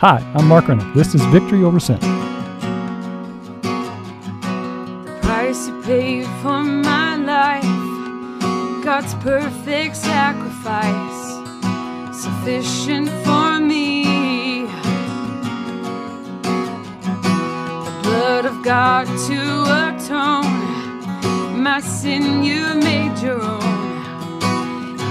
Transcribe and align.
Hi, 0.00 0.24
I'm 0.34 0.48
Mark 0.48 0.64
Renick. 0.64 0.94
This 0.94 1.14
is 1.14 1.20
Victory 1.26 1.62
Over 1.62 1.78
Sin. 1.78 2.00
The 5.04 5.18
price 5.20 5.68
you 5.68 5.82
paid 5.82 6.24
for 6.40 6.64
my 6.64 7.16
life, 7.16 7.62
God's 8.82 9.12
perfect 9.16 9.94
sacrifice, 9.96 11.36
sufficient 12.18 13.10
for 13.26 13.60
me. 13.60 14.64
The 17.84 18.00
blood 18.02 18.46
of 18.46 18.64
God 18.64 19.06
to 19.06 19.64
atone, 19.92 21.62
my 21.62 21.80
sin 21.80 22.42
you 22.42 22.74
made 22.76 23.18
your 23.18 23.42
own. 23.42 23.60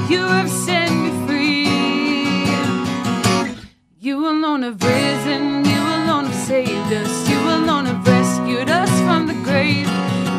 You 0.10 0.26
have 0.26 0.50
set 0.50 0.79
You 4.02 4.30
alone 4.30 4.62
have 4.62 4.82
risen, 4.82 5.66
you 5.66 5.78
alone 5.78 6.28
have 6.28 6.48
saved 6.48 6.94
us, 6.94 7.30
you 7.30 7.38
alone 7.38 7.86
have 7.86 8.08
rescued 8.08 8.70
us 8.70 8.90
from 9.02 9.28
the 9.28 9.34
grave. 9.44 9.88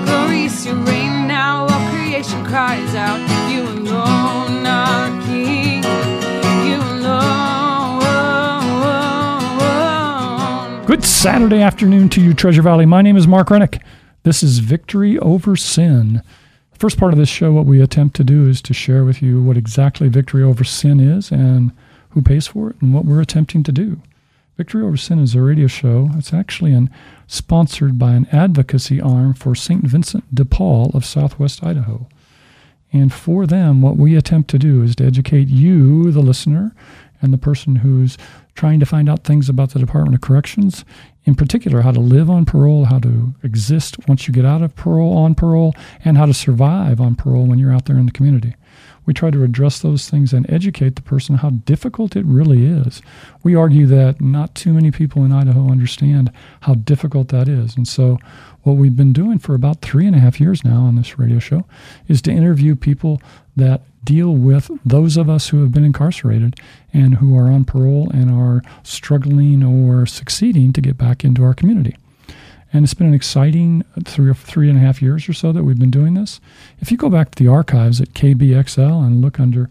Glorious 0.07 0.65
you 0.65 0.73
reign 0.73 1.29
now, 1.29 1.67
all 1.69 1.91
creation 1.91 2.43
cries 2.47 2.95
out. 2.95 3.21
You 3.53 3.65
alone 3.65 4.65
are 4.67 5.11
King, 5.27 5.85
you 6.67 6.81
alone. 6.81 8.01
Good 10.87 11.05
Saturday 11.05 11.61
afternoon 11.61 12.09
to 12.09 12.23
you, 12.23 12.33
Treasure 12.33 12.63
Valley. 12.63 12.87
My 12.87 13.03
name 13.03 13.19
is 13.19 13.27
Mark 13.27 13.49
Renick. 13.49 13.83
This 14.23 14.43
is 14.43 14.61
Victory 14.61 15.19
Over 15.19 15.55
Sin. 15.55 16.23
The 16.73 16.79
first 16.79 16.97
part 16.97 17.13
of 17.13 17.19
this 17.19 17.29
show, 17.29 17.53
what 17.53 17.67
we 17.67 17.83
attempt 17.83 18.17
to 18.17 18.25
do 18.25 18.49
is 18.49 18.63
to 18.63 18.73
share 18.73 19.05
with 19.05 19.21
you 19.21 19.43
what 19.43 19.59
exactly 19.59 20.09
victory 20.09 20.43
over 20.43 20.65
sin 20.65 20.99
is 20.99 21.31
and 21.31 21.73
who 22.11 22.23
pays 22.23 22.47
for 22.47 22.71
it 22.71 22.77
and 22.81 22.93
what 22.95 23.05
we're 23.05 23.21
attempting 23.21 23.63
to 23.65 23.73
do. 23.73 24.01
Victory 24.57 24.85
Over 24.85 24.97
Sin 24.97 25.19
is 25.19 25.35
a 25.35 25.41
radio 25.41 25.67
show. 25.67 26.11
It's 26.17 26.35
actually 26.35 26.75
an, 26.75 26.91
sponsored 27.27 27.99
by 27.99 28.13
an 28.13 28.27
advocacy 28.31 29.01
arm 29.01 29.33
for 29.33 29.55
St. 29.55 29.85
Vincent 29.85 30.35
de 30.35 30.45
Paul 30.45 30.91
of 30.93 31.05
Southwest 31.05 31.65
Idaho. 31.65 32.07
And 32.93 33.13
for 33.13 33.47
them, 33.47 33.81
what 33.81 33.97
we 33.97 34.17
attempt 34.17 34.51
to 34.51 34.59
do 34.59 34.83
is 34.83 34.97
to 34.97 35.07
educate 35.07 35.49
you, 35.49 36.11
the 36.11 36.21
listener, 36.21 36.75
and 37.23 37.33
the 37.33 37.39
person 37.39 37.77
who's 37.77 38.19
trying 38.55 38.81
to 38.81 38.87
find 38.87 39.09
out 39.09 39.25
things 39.25 39.49
about 39.49 39.71
the 39.71 39.79
Department 39.79 40.15
of 40.15 40.21
Corrections, 40.21 40.85
in 41.25 41.35
particular, 41.35 41.83
how 41.83 41.93
to 41.93 42.01
live 42.01 42.29
on 42.29 42.45
parole, 42.45 42.87
how 42.87 42.99
to 42.99 43.35
exist 43.43 43.97
once 44.09 44.27
you 44.27 44.35
get 44.35 44.45
out 44.45 44.63
of 44.63 44.75
parole, 44.75 45.17
on 45.17 45.35
parole, 45.35 45.75
and 46.05 46.19
how 46.19 46.27
to 46.27 46.35
survive 46.35 47.01
on 47.01 47.15
parole 47.15 47.47
when 47.47 47.59
you're 47.59 47.73
out 47.73 47.87
there 47.87 47.97
in 47.97 48.07
the 48.07 48.13
community. 48.13 48.55
We 49.07 49.15
try 49.15 49.31
to 49.31 49.43
address 49.43 49.81
those 49.81 50.09
things 50.09 50.33
and 50.33 50.49
educate 50.51 50.97
the 50.97 51.03
person 51.03 51.37
how 51.37 51.51
difficult 51.51 52.17
it 52.17 52.25
really 52.25 52.67
is. 52.67 53.03
We 53.43 53.55
argue 53.55 53.87
that 53.87 54.21
not 54.21 54.55
too 54.55 54.73
many 54.73 54.91
people 54.91 55.25
in 55.25 55.33
Idaho 55.33 55.71
understand 55.71 56.31
how 56.63 56.75
difficult 56.75 57.29
that 57.29 57.49
is. 57.49 57.77
And 57.77 57.89
so, 57.89 58.19
what 58.63 58.75
we've 58.75 58.97
been 58.97 59.13
doing 59.13 59.39
for 59.39 59.55
about 59.55 59.81
three 59.81 60.07
and 60.07 60.15
a 60.15 60.21
half 60.21 60.39
years 60.39 60.65
now 60.65 60.83
on 60.83 60.97
this 60.97 61.19
radio 61.19 61.39
show 61.39 61.65
is 62.09 62.21
to 62.23 62.31
interview 62.31 62.77
people 62.77 63.23
that 63.57 63.83
deal 64.05 64.35
with 64.35 64.71
those 64.85 65.17
of 65.17 65.29
us 65.29 65.49
who 65.49 65.61
have 65.61 65.73
been 65.73 65.85
incarcerated 65.85 66.57
and 66.93 67.17
who 67.17 67.37
are 67.37 67.51
on 67.51 67.65
parole 67.65 68.11
and 68.11 68.31
are 68.31 68.63
struggling 68.83 69.63
or 69.63 70.07
succeeding 70.07 70.73
to 70.73 70.81
get 70.81 70.97
back 70.97 71.25
into 71.25 71.43
our 71.43 71.55
community. 71.55 71.97
And 72.73 72.85
it's 72.85 72.95
been 72.95 73.09
an 73.09 73.15
exciting 73.15 73.85
three 74.05 74.33
three 74.35 74.69
and 74.69 74.79
a 74.79 74.81
half 74.81 75.03
years 75.03 75.29
or 75.29 75.33
so 75.33 75.53
that 75.53 75.65
we've 75.65 75.79
been 75.79 75.91
doing 75.91 76.15
this. 76.15 76.41
If 76.79 76.91
you 76.91 76.97
go 76.97 77.11
back 77.11 77.31
to 77.33 77.43
the 77.43 77.51
archives 77.51 78.01
at 78.01 78.15
KBXL 78.15 79.05
and 79.05 79.21
look 79.21 79.41
under 79.41 79.69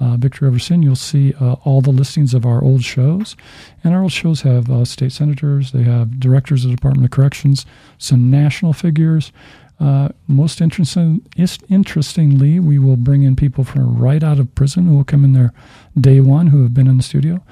uh, 0.00 0.16
Victory 0.16 0.48
Over 0.48 0.58
Sin, 0.58 0.82
you'll 0.82 0.96
see 0.96 1.32
uh, 1.40 1.54
all 1.64 1.80
the 1.80 1.90
listings 1.90 2.34
of 2.34 2.44
our 2.44 2.62
old 2.62 2.82
shows. 2.82 3.36
And 3.84 3.94
our 3.94 4.02
old 4.02 4.12
shows 4.12 4.42
have 4.42 4.68
uh, 4.70 4.84
state 4.84 5.12
senators, 5.12 5.72
they 5.72 5.84
have 5.84 6.18
directors 6.18 6.64
of 6.64 6.70
the 6.70 6.76
Department 6.76 7.04
of 7.04 7.10
Corrections, 7.12 7.64
some 7.98 8.30
national 8.30 8.72
figures. 8.72 9.32
Uh, 9.78 10.08
most 10.28 10.60
interesting, 10.60 11.26
interestingly, 11.68 12.60
we 12.60 12.78
will 12.78 12.96
bring 12.96 13.22
in 13.22 13.34
people 13.34 13.64
from 13.64 13.96
right 13.96 14.22
out 14.22 14.38
of 14.38 14.54
prison 14.54 14.86
who 14.86 14.96
will 14.96 15.04
come 15.04 15.24
in 15.24 15.32
there 15.32 15.52
day 15.98 16.20
one 16.20 16.48
who 16.48 16.62
have 16.62 16.74
been 16.74 16.86
in 16.86 16.96
the 16.96 17.02
studio. 17.02 17.42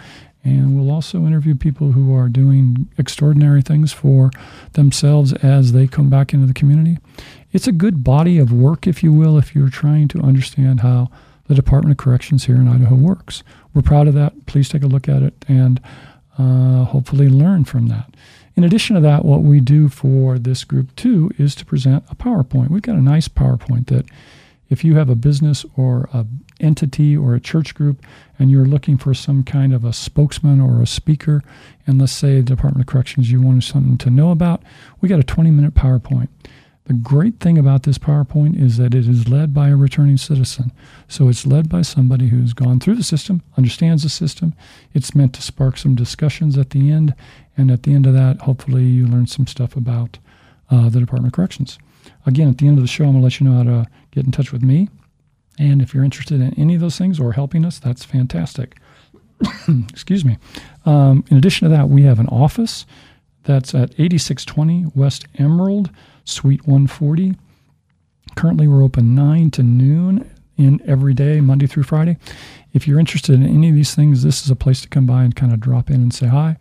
And 0.43 0.75
we'll 0.75 0.91
also 0.91 1.27
interview 1.27 1.55
people 1.55 1.93
who 1.93 2.15
are 2.15 2.29
doing 2.29 2.89
extraordinary 2.97 3.61
things 3.61 3.93
for 3.93 4.31
themselves 4.73 5.33
as 5.35 5.73
they 5.73 5.87
come 5.87 6.09
back 6.09 6.33
into 6.33 6.47
the 6.47 6.55
community. 6.55 6.99
It's 7.53 7.67
a 7.67 7.73
good 7.73 8.03
body 8.03 8.39
of 8.39 8.53
work, 8.53 8.87
if 8.87 9.03
you 9.03 9.13
will, 9.13 9.37
if 9.37 9.55
you're 9.55 9.69
trying 9.69 10.09
to 10.09 10.21
understand 10.21 10.81
how 10.81 11.11
the 11.47 11.55
Department 11.55 11.91
of 11.91 12.03
Corrections 12.03 12.45
here 12.45 12.57
in 12.57 12.69
Idaho 12.69 12.95
works. 12.95 13.43
We're 13.75 13.83
proud 13.83 14.09
of 14.09 14.15
that. 14.15 14.47
Please 14.47 14.69
take 14.69 14.83
a 14.83 14.87
look 14.87 15.09
at 15.09 15.23
it 15.23 15.45
and 15.49 15.81
uh, 16.39 16.85
hopefully 16.85 17.29
learn 17.29 17.65
from 17.65 17.89
that. 17.89 18.15
In 18.57 18.65
addition 18.65 18.95
to 18.95 19.03
that, 19.03 19.25
what 19.25 19.43
we 19.43 19.61
do 19.61 19.89
for 19.89 20.39
this 20.39 20.65
group 20.65 20.95
too 20.97 21.31
is 21.39 21.55
to 21.57 21.65
present 21.65 22.05
a 22.11 22.15
PowerPoint. 22.15 22.71
We've 22.71 22.83
got 22.83 22.97
a 22.97 23.03
nice 23.03 23.29
PowerPoint 23.29 23.87
that 23.89 24.07
if 24.71 24.85
you 24.85 24.95
have 24.95 25.11
a 25.11 25.15
business 25.15 25.67
or 25.77 26.09
a 26.15 26.25
entity 26.61 27.17
or 27.17 27.35
a 27.35 27.41
church 27.41 27.75
group 27.75 28.05
and 28.39 28.51
you're 28.51 28.65
looking 28.65 28.97
for 28.97 29.13
some 29.15 29.43
kind 29.43 29.75
of 29.75 29.85
a 29.85 29.93
spokesman 29.93 30.61
or 30.61 30.81
a 30.81 30.87
speaker, 30.87 31.43
and 31.87 31.99
let's 31.99 32.13
say 32.13 32.37
the 32.37 32.43
Department 32.43 32.87
of 32.87 32.91
Corrections 32.91 33.31
you 33.31 33.43
wanted 33.43 33.65
something 33.65 33.99
to 33.99 34.11
know 34.11 34.31
about, 34.31 34.63
we 35.01 35.09
got 35.09 35.21
a 35.21 35.25
20 35.25 35.51
minute 35.51 35.75
PowerPoint. 35.75 36.29
The 36.85 36.95
great 36.95 37.39
thing 37.39 37.59
about 37.59 37.85
this 37.85 37.99
PowerPoint 37.99 38.61
is 38.61 38.77
that 38.79 38.95
it 38.95 39.07
is 39.07 39.29
led 39.29 39.55
by 39.55 39.69
a 39.69 39.77
returning 39.77 40.17
citizen. 40.17 40.73
So 41.07 41.29
it's 41.29 41.47
led 41.47 41.69
by 41.69 41.83
somebody 41.83 42.29
who's 42.29 42.53
gone 42.53 42.81
through 42.81 42.97
the 42.97 43.05
system, 43.05 43.43
understands 43.57 44.03
the 44.03 44.09
system. 44.09 44.55
It's 44.93 45.15
meant 45.15 45.35
to 45.35 45.43
spark 45.43 45.77
some 45.77 45.95
discussions 45.95 46.59
at 46.59 46.71
the 46.71 46.91
end. 46.91 47.15
And 47.57 47.71
at 47.71 47.85
the 47.85 47.95
end 47.95 48.07
of 48.07 48.15
that, 48.15 48.39
hopefully, 48.41 48.85
you 48.85 49.07
learn 49.07 49.27
some 49.27 49.47
stuff 49.47 49.77
about 49.77 50.19
uh, 50.71 50.89
the 50.89 50.99
Department 51.01 51.33
of 51.33 51.37
Corrections. 51.37 51.79
Again, 52.27 52.49
at 52.49 52.59
the 52.59 52.67
end 52.67 52.79
of 52.79 52.83
the 52.83 52.89
show, 52.89 53.05
I'm 53.05 53.13
going 53.13 53.21
to 53.21 53.25
let 53.25 53.41
you 53.41 53.49
know 53.49 53.57
how 53.59 53.63
to 53.63 53.87
get 54.11 54.25
in 54.25 54.33
touch 54.33 54.53
with 54.53 54.63
me. 54.63 54.89
And 55.59 55.83
if 55.83 55.93
you're 55.93 56.05
interested 56.05 56.41
in 56.41 56.55
any 56.59 56.75
of 56.75 56.81
those 56.81 56.97
things 56.97 57.21
or 57.21 57.33
helping 57.33 57.65
us, 57.65 57.79
that's 57.79 58.05
fantastic. 58.05 58.79
Excuse 59.91 60.25
me. 60.25 60.39
Um, 60.87 61.25
in 61.31 61.37
addition 61.37 61.69
to 61.69 61.75
that, 61.77 61.89
we 61.89 62.03
have 62.03 62.19
an 62.19 62.29
office 62.29 62.87
that's 63.45 63.75
at 63.75 63.91
8620 63.93 64.87
West 64.95 65.27
Emerald, 65.39 65.91
Suite 66.25 66.67
140. 66.67 67.37
Currently, 68.37 68.69
we're 68.69 68.83
open 68.83 69.15
9 69.15 69.51
to 69.53 69.63
noon 69.63 70.31
in 70.57 70.81
every 70.87 71.15
day, 71.15 71.41
Monday 71.41 71.67
through 71.67 71.85
Friday. 71.85 72.17
If 72.73 72.87
you're 72.87 73.01
interested 73.01 73.35
in 73.35 73.47
any 73.47 73.71
of 73.71 73.75
these 73.75 73.95
things, 73.95 74.23
this 74.23 74.45
is 74.45 74.51
a 74.51 74.57
place 74.57 74.83
to 74.83 74.89
come 74.89 75.07
by 75.07 75.25
and 75.25 75.35
kind 75.35 75.53
of 75.53 75.61
drop 75.61 75.91
in 75.91 75.97
and 75.97 76.15
say 76.15 76.27
hi. 76.27 76.57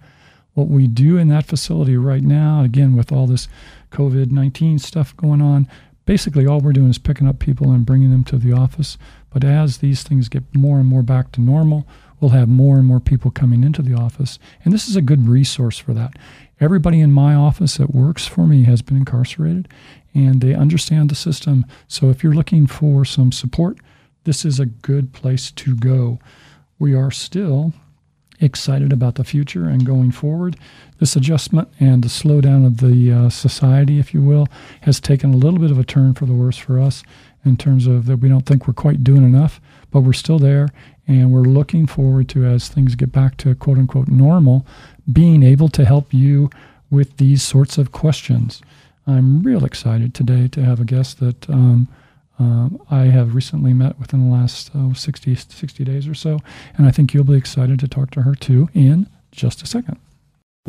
What 0.54 0.68
we 0.68 0.88
do 0.88 1.18
in 1.18 1.28
that 1.30 1.46
facility 1.46 1.96
right 1.96 2.24
now, 2.24 2.64
again, 2.64 2.96
with 2.96 3.12
all 3.12 3.28
this 3.28 3.48
COVID 3.92 4.32
19 4.32 4.80
stuff 4.80 5.16
going 5.16 5.42
on, 5.42 5.68
basically 6.10 6.48
all 6.48 6.60
we're 6.60 6.74
doing 6.74 6.90
is 6.90 6.98
picking 6.98 7.28
up 7.28 7.38
people 7.38 7.72
and 7.72 7.86
bringing 7.86 8.10
them 8.10 8.24
to 8.24 8.36
the 8.36 8.52
office. 8.52 8.98
But 9.30 9.44
as 9.44 9.78
these 9.78 10.02
things 10.02 10.28
get 10.28 10.42
more 10.56 10.80
and 10.80 10.88
more 10.88 11.04
back 11.04 11.32
to 11.34 11.40
normal, 11.40 11.88
we'll 12.20 12.32
have 12.32 12.50
more 12.50 12.78
and 12.80 12.88
more 12.88 13.00
people 13.00 13.30
coming 13.30 13.64
into 13.64 13.84
the 13.84 13.94
office. 13.94 14.40
And 14.66 14.74
this 14.74 14.90
is 14.90 14.96
a 14.96 15.04
good 15.04 15.28
resource 15.28 15.78
for 15.78 15.94
that. 15.94 16.14
Everybody 16.60 17.00
in 17.00 17.12
my 17.12 17.36
office 17.36 17.78
that 17.78 17.94
works 17.94 18.26
for 18.26 18.48
me 18.48 18.64
has 18.64 18.82
been 18.82 18.98
incarcerated 18.98 19.68
and 20.16 20.42
they 20.42 20.56
understand 20.56 21.12
the 21.12 21.16
system. 21.16 21.64
So 21.88 22.10
if 22.10 22.24
you're 22.24 22.34
looking 22.34 22.66
for 22.66 23.06
some 23.06 23.32
support, 23.32 23.78
this 24.24 24.44
is 24.44 24.60
a 24.60 24.66
good 24.66 25.14
place 25.14 25.52
to 25.52 25.76
go. 25.76 26.18
We 26.80 26.96
are 26.96 27.12
still 27.12 27.72
excited 28.42 28.94
about 28.94 29.16
the 29.16 29.24
future 29.24 29.66
and 29.66 29.86
going 29.86 30.12
forward. 30.12 30.58
This 31.00 31.16
adjustment 31.16 31.70
and 31.80 32.04
the 32.04 32.10
slowdown 32.10 32.66
of 32.66 32.78
the 32.78 33.12
uh, 33.12 33.30
society, 33.30 34.00
if 34.00 34.14
you 34.14 34.22
will, 34.22 34.48
has 34.82 35.00
taken 35.00 35.34
a 35.34 35.38
little 35.38 35.60
bit 35.60 35.72
of 35.72 35.80
a 35.80 35.84
turn 35.84 36.14
for 36.14 36.26
the 36.26 36.34
worse 36.34 36.58
for 36.58 36.80
us 36.80 37.04
in 37.46 37.58
terms 37.58 37.88
of 37.88 38.06
that 38.06 38.18
we 38.18 38.30
don't 38.30 38.46
think 38.46 38.68
we're 38.68 38.74
quite 38.74 39.04
doing 39.04 39.24
enough, 39.24 39.62
but 39.92 40.02
we're 40.02 40.14
still 40.14 40.40
there 40.40 40.70
and 41.08 41.32
we're 41.32 41.42
looking 41.42 41.88
forward 41.88 42.30
to 42.30 42.46
as 42.46 42.68
things 42.68 42.96
get 42.96 43.12
back 43.12 43.36
to 43.38 43.56
quote 43.56 43.78
unquote 43.78 44.08
normal, 44.08 44.66
being 45.12 45.42
able 45.42 45.70
to 45.70 45.86
help 45.86 46.14
you 46.14 46.50
with 46.92 47.18
these 47.18 47.42
sorts 47.42 47.78
of 47.78 47.92
questions. 47.92 48.62
I'm 49.08 49.42
real 49.42 49.66
excited 49.66 50.14
today 50.14 50.48
to 50.50 50.64
have 50.64 50.80
a 50.80 50.86
guest 50.86 51.20
that 51.20 51.50
um, 51.50 51.88
um, 52.40 52.82
I 52.90 53.06
have 53.06 53.36
recently 53.36 53.74
met 53.74 54.00
within 54.00 54.30
the 54.30 54.36
last 54.36 54.72
uh, 54.76 54.94
60, 54.94 55.36
60 55.36 55.84
days 55.84 56.08
or 56.08 56.14
so, 56.14 56.40
and 56.78 56.88
I 56.88 56.92
think 56.92 57.14
you'll 57.14 57.24
be 57.26 57.36
excited 57.36 57.80
to 57.80 57.88
talk 57.88 58.12
to 58.12 58.22
her 58.22 58.34
too 58.34 58.70
in 58.74 59.08
just 59.32 59.62
a 59.62 59.68
second. 59.68 59.98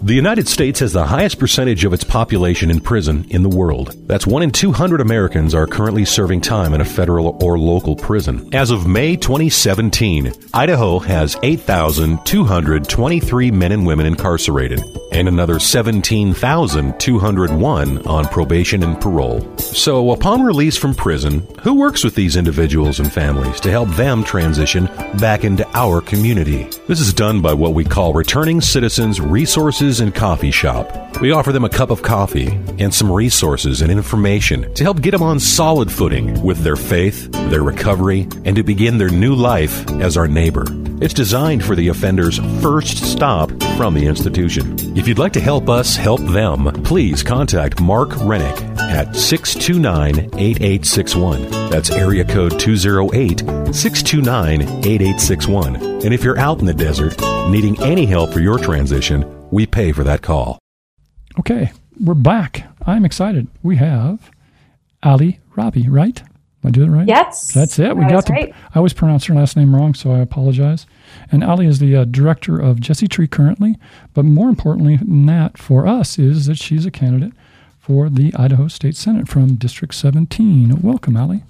The 0.03 0.15
United 0.15 0.49
States 0.49 0.81
has 0.81 0.95
the 0.95 1.05
highest 1.05 1.39
percentage 1.39 1.85
of 1.85 1.93
its 1.93 2.05
population 2.05 2.71
in 2.71 2.81
prison 2.81 3.27
in 3.29 3.43
the 3.43 3.51
world. 3.51 3.95
That's 4.09 4.27
1 4.27 4.43
in 4.43 4.51
200 4.51 4.99
Americans 4.99 5.55
are 5.55 5.67
currently 5.67 6.07
serving 6.07 6.41
time 6.41 6.73
in 6.73 6.81
a 6.81 6.87
federal 6.87 7.37
or 7.45 7.59
local 7.59 7.97
prison. 7.97 8.49
As 8.55 8.71
of 8.71 8.87
May 8.87 9.17
2017, 9.17 10.33
Idaho 10.55 11.01
has 11.01 11.37
8,223 11.43 13.51
men 13.51 13.73
and 13.73 13.87
women 13.87 14.07
incarcerated 14.07 14.81
and 15.13 15.29
another 15.29 15.59
17,201 15.59 18.07
on 18.07 18.25
probation 18.29 18.83
and 18.83 18.99
parole. 18.99 19.47
So, 19.59 20.13
upon 20.13 20.43
release 20.43 20.79
from 20.79 20.95
prison, 20.95 21.47
who 21.63 21.75
works 21.75 22.03
with 22.05 22.15
these 22.15 22.37
individuals 22.37 23.01
and 23.01 23.13
families 23.13 23.61
to 23.61 23.71
help 23.71 23.91
them 23.91 24.25
transition 24.25 24.87
back 25.19 25.45
into 25.45 25.69
our 25.77 26.01
community? 26.01 26.71
This 26.89 27.01
is 27.01 27.13
done 27.13 27.43
by 27.43 27.53
what 27.53 27.75
we 27.75 27.85
call 27.85 28.15
Returning 28.15 28.63
Citizens 28.63 29.21
Resources 29.21 29.90
and 29.99 30.15
Coffee 30.15 30.53
Shop. 30.53 31.21
We 31.21 31.33
offer 31.33 31.51
them 31.51 31.65
a 31.65 31.69
cup 31.69 31.91
of 31.91 32.03
coffee 32.03 32.47
and 32.79 32.95
some 32.95 33.11
resources 33.11 33.83
and 33.83 33.91
information 33.91 34.73
to 34.75 34.85
help 34.85 35.03
get 35.03 35.11
them 35.11 35.23
on 35.23 35.41
solid 35.41 35.91
footing 35.91 36.41
with 36.45 36.59
their 36.59 36.77
faith, 36.77 37.33
their 37.51 37.65
recovery, 37.65 38.29
and 38.45 38.55
to 38.55 38.63
begin 38.63 38.99
their 38.99 39.09
new 39.09 39.35
life 39.35 39.91
as 40.01 40.17
our 40.17 40.29
neighbor. 40.29 40.65
It's 41.01 41.15
designed 41.15 41.65
for 41.65 41.75
the 41.75 41.89
offender's 41.89 42.39
first 42.63 42.99
stop 43.11 43.51
from 43.79 43.95
the 43.95 44.05
institution. 44.05 44.77
If 44.99 45.09
you'd 45.09 45.19
like 45.19 45.33
to 45.33 45.41
help 45.41 45.71
us 45.71 45.97
help 45.97 46.21
them, 46.21 46.67
please 46.85 47.23
contact 47.23 47.81
Mark 47.81 48.11
Renick 48.11 48.79
at 48.79 49.17
629 49.17 50.19
8861. 50.39 51.51
That's 51.71 51.91
area 51.91 52.23
code 52.23 52.61
208 52.61 53.39
629 53.75 54.61
8861. 54.61 55.77
And 55.77 56.13
if 56.13 56.23
you're 56.23 56.39
out 56.39 56.59
in 56.59 56.67
the 56.67 56.75
desert 56.75 57.19
needing 57.49 57.83
any 57.83 58.05
help 58.05 58.31
for 58.31 58.41
your 58.41 58.59
transition, 58.59 59.49
we 59.51 59.65
pay 59.65 59.93
for 59.93 60.05
that 60.05 60.21
call. 60.21 60.59
Okay, 61.39 61.73
we're 61.99 62.13
back. 62.13 62.71
I'm 62.87 63.07
excited. 63.07 63.49
We 63.63 63.77
have 63.77 64.31
Ali 65.03 65.41
Rabe, 65.57 65.87
right? 65.89 66.23
Am 66.63 66.69
I 66.69 66.71
doing 66.71 66.93
it 66.93 66.97
right? 66.97 67.09
Yes. 67.09 67.53
That's 67.53 67.79
it. 67.79 67.97
We 67.97 68.05
that 68.05 68.11
got 68.11 68.27
the. 68.27 68.33
right. 68.35 68.55
I 68.75 68.79
always 68.79 68.93
pronounce 68.93 69.25
her 69.27 69.35
last 69.35 69.57
name 69.57 69.75
wrong, 69.75 69.95
so 69.95 70.13
I 70.13 70.19
apologize. 70.19 70.87
And 71.33 71.43
Ali 71.43 71.67
is 71.67 71.79
the 71.79 71.97
uh, 71.97 72.05
director 72.05 72.59
of 72.59 72.81
Jesse 72.81 73.09
Tree 73.09 73.27
currently, 73.29 73.79
but 74.13 74.27
more 74.27 74.49
importantly 74.49 74.97
than 74.97 75.25
that 75.27 75.57
for 75.57 75.87
us 75.87 76.19
is 76.19 76.47
that 76.47 76.59
she's 76.59 76.85
a 76.85 76.91
candidate 76.91 77.33
for 77.79 78.11
the 78.11 78.35
Idaho 78.35 78.69
State 78.69 78.95
Senate 78.95 79.27
from 79.27 79.55
District 79.55 79.95
17. 79.95 80.83
Welcome, 80.83 81.17
Ali. 81.17 81.45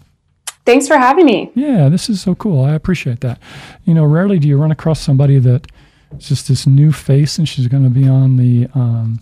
Thanks 0.65 0.87
for 0.87 0.97
having 0.97 1.27
me. 1.27 1.51
Yeah, 1.57 1.89
this 1.89 2.09
is 2.09 2.21
so 2.21 2.37
cool. 2.37 2.65
I 2.65 2.75
appreciate 2.75 3.21
that. 3.21 3.41
You 3.85 3.95
know, 3.95 4.05
rarely 4.05 4.39
do 4.39 4.47
you 4.47 4.57
run 4.57 4.71
across 4.71 5.01
somebody 5.01 5.39
that 5.41 5.67
is 6.17 6.29
just 6.29 6.47
this 6.47 6.67
new 6.67 6.93
face, 6.93 7.37
and 7.39 7.49
she's 7.49 7.67
going 7.67 7.83
to 7.83 7.91
be 7.91 8.09
on 8.09 8.37
the 8.37 8.69
um, 8.75 9.21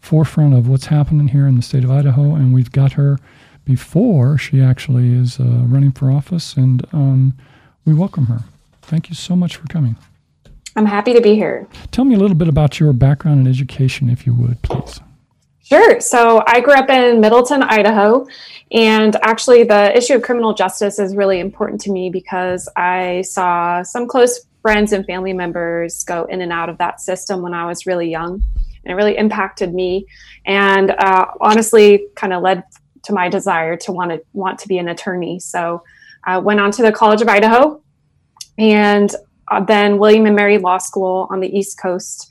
forefront 0.00 0.54
of 0.54 0.68
what's 0.68 0.86
happening 0.86 1.28
here 1.28 1.46
in 1.46 1.56
the 1.56 1.62
state 1.62 1.84
of 1.84 1.90
Idaho. 1.90 2.34
And 2.34 2.54
we've 2.54 2.72
got 2.72 2.92
her 2.92 3.18
before 3.64 4.38
she 4.38 4.60
actually 4.60 5.12
is 5.14 5.38
uh, 5.38 5.44
running 5.44 5.92
for 5.92 6.10
office, 6.10 6.56
and 6.56 6.86
um, 6.92 7.34
we 7.84 7.94
welcome 7.94 8.26
her. 8.26 8.44
Thank 8.82 9.08
you 9.08 9.14
so 9.14 9.36
much 9.36 9.56
for 9.56 9.66
coming. 9.68 9.96
I'm 10.74 10.86
happy 10.86 11.12
to 11.12 11.20
be 11.20 11.34
here. 11.34 11.68
Tell 11.90 12.04
me 12.04 12.14
a 12.14 12.18
little 12.18 12.36
bit 12.36 12.48
about 12.48 12.80
your 12.80 12.92
background 12.92 13.40
and 13.40 13.48
education, 13.48 14.08
if 14.08 14.26
you 14.26 14.34
would, 14.34 14.62
please. 14.62 15.00
Sure. 15.62 16.00
So 16.00 16.42
I 16.46 16.60
grew 16.60 16.74
up 16.74 16.90
in 16.90 17.20
Middleton, 17.20 17.62
Idaho. 17.62 18.26
And 18.72 19.16
actually, 19.22 19.64
the 19.64 19.96
issue 19.96 20.14
of 20.14 20.22
criminal 20.22 20.54
justice 20.54 20.98
is 20.98 21.14
really 21.14 21.40
important 21.40 21.80
to 21.82 21.92
me 21.92 22.10
because 22.10 22.68
I 22.76 23.22
saw 23.22 23.82
some 23.82 24.06
close 24.06 24.46
friends 24.62 24.92
and 24.92 25.04
family 25.06 25.32
members 25.32 26.04
go 26.04 26.24
in 26.24 26.40
and 26.40 26.52
out 26.52 26.68
of 26.68 26.78
that 26.78 27.00
system 27.00 27.42
when 27.42 27.54
I 27.54 27.66
was 27.66 27.86
really 27.86 28.10
young. 28.10 28.42
And 28.84 28.92
it 28.92 28.94
really 28.94 29.16
impacted 29.16 29.74
me 29.74 30.06
and 30.46 30.90
uh, 30.90 31.26
honestly 31.40 32.06
kind 32.16 32.32
of 32.32 32.42
led 32.42 32.64
to 33.04 33.12
my 33.12 33.28
desire 33.28 33.76
to 33.76 33.92
want 33.92 34.10
to 34.10 34.22
want 34.32 34.58
to 34.60 34.68
be 34.68 34.78
an 34.78 34.88
attorney. 34.88 35.38
So 35.40 35.82
I 36.24 36.38
went 36.38 36.60
on 36.60 36.70
to 36.72 36.82
the 36.82 36.92
College 36.92 37.20
of 37.22 37.28
Idaho 37.28 37.80
and 38.58 39.14
uh, 39.50 39.64
then 39.64 39.98
William 39.98 40.26
and 40.26 40.36
Mary 40.36 40.58
Law 40.58 40.78
School 40.78 41.26
on 41.30 41.40
the 41.40 41.48
East 41.56 41.78
Coast 41.80 42.28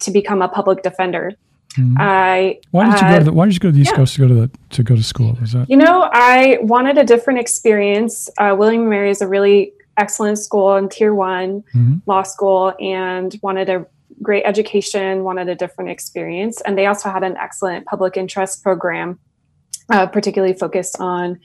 to 0.00 0.10
become 0.10 0.42
a 0.42 0.48
public 0.48 0.82
defender. 0.82 1.32
Mhm. 1.78 1.94
I 2.00 2.58
Why 2.72 2.84
did 2.90 2.94
you 2.94 3.00
go 3.00 3.06
uh, 3.14 3.18
to 3.20 3.24
the, 3.26 3.32
Why 3.32 3.44
did 3.46 3.54
you 3.54 3.60
go 3.60 3.68
to 3.68 3.72
the 3.72 3.80
East 3.80 3.90
yeah. 3.92 3.96
Coast 3.96 4.14
to 4.14 4.20
go 4.20 4.28
to 4.28 4.34
the 4.34 4.50
to 4.70 4.82
go 4.82 4.96
to 4.96 5.02
school? 5.02 5.38
Was 5.40 5.52
that 5.52 5.70
You 5.70 5.76
know, 5.76 6.08
I 6.12 6.58
wanted 6.62 6.98
a 6.98 7.04
different 7.04 7.38
experience. 7.38 8.28
Uh, 8.38 8.56
William 8.58 8.82
and 8.82 8.90
Mary 8.90 9.10
is 9.10 9.20
a 9.22 9.28
really 9.28 9.72
excellent 9.96 10.38
school 10.38 10.76
in 10.76 10.88
Tier 10.88 11.14
One 11.14 11.62
Mhm. 11.74 12.02
law 12.06 12.22
school, 12.22 12.72
and 12.80 13.38
wanted 13.42 13.68
a 13.68 13.86
great 14.22 14.42
education. 14.44 15.22
Wanted 15.24 15.48
a 15.48 15.54
different 15.54 15.90
experience, 15.90 16.60
and 16.62 16.76
they 16.76 16.86
also 16.86 17.08
had 17.08 17.22
an 17.22 17.36
excellent 17.36 17.86
public 17.86 18.16
interest 18.16 18.62
program, 18.64 19.18
uh, 19.90 20.06
particularly 20.06 20.54
focused 20.54 20.96
on 21.00 21.40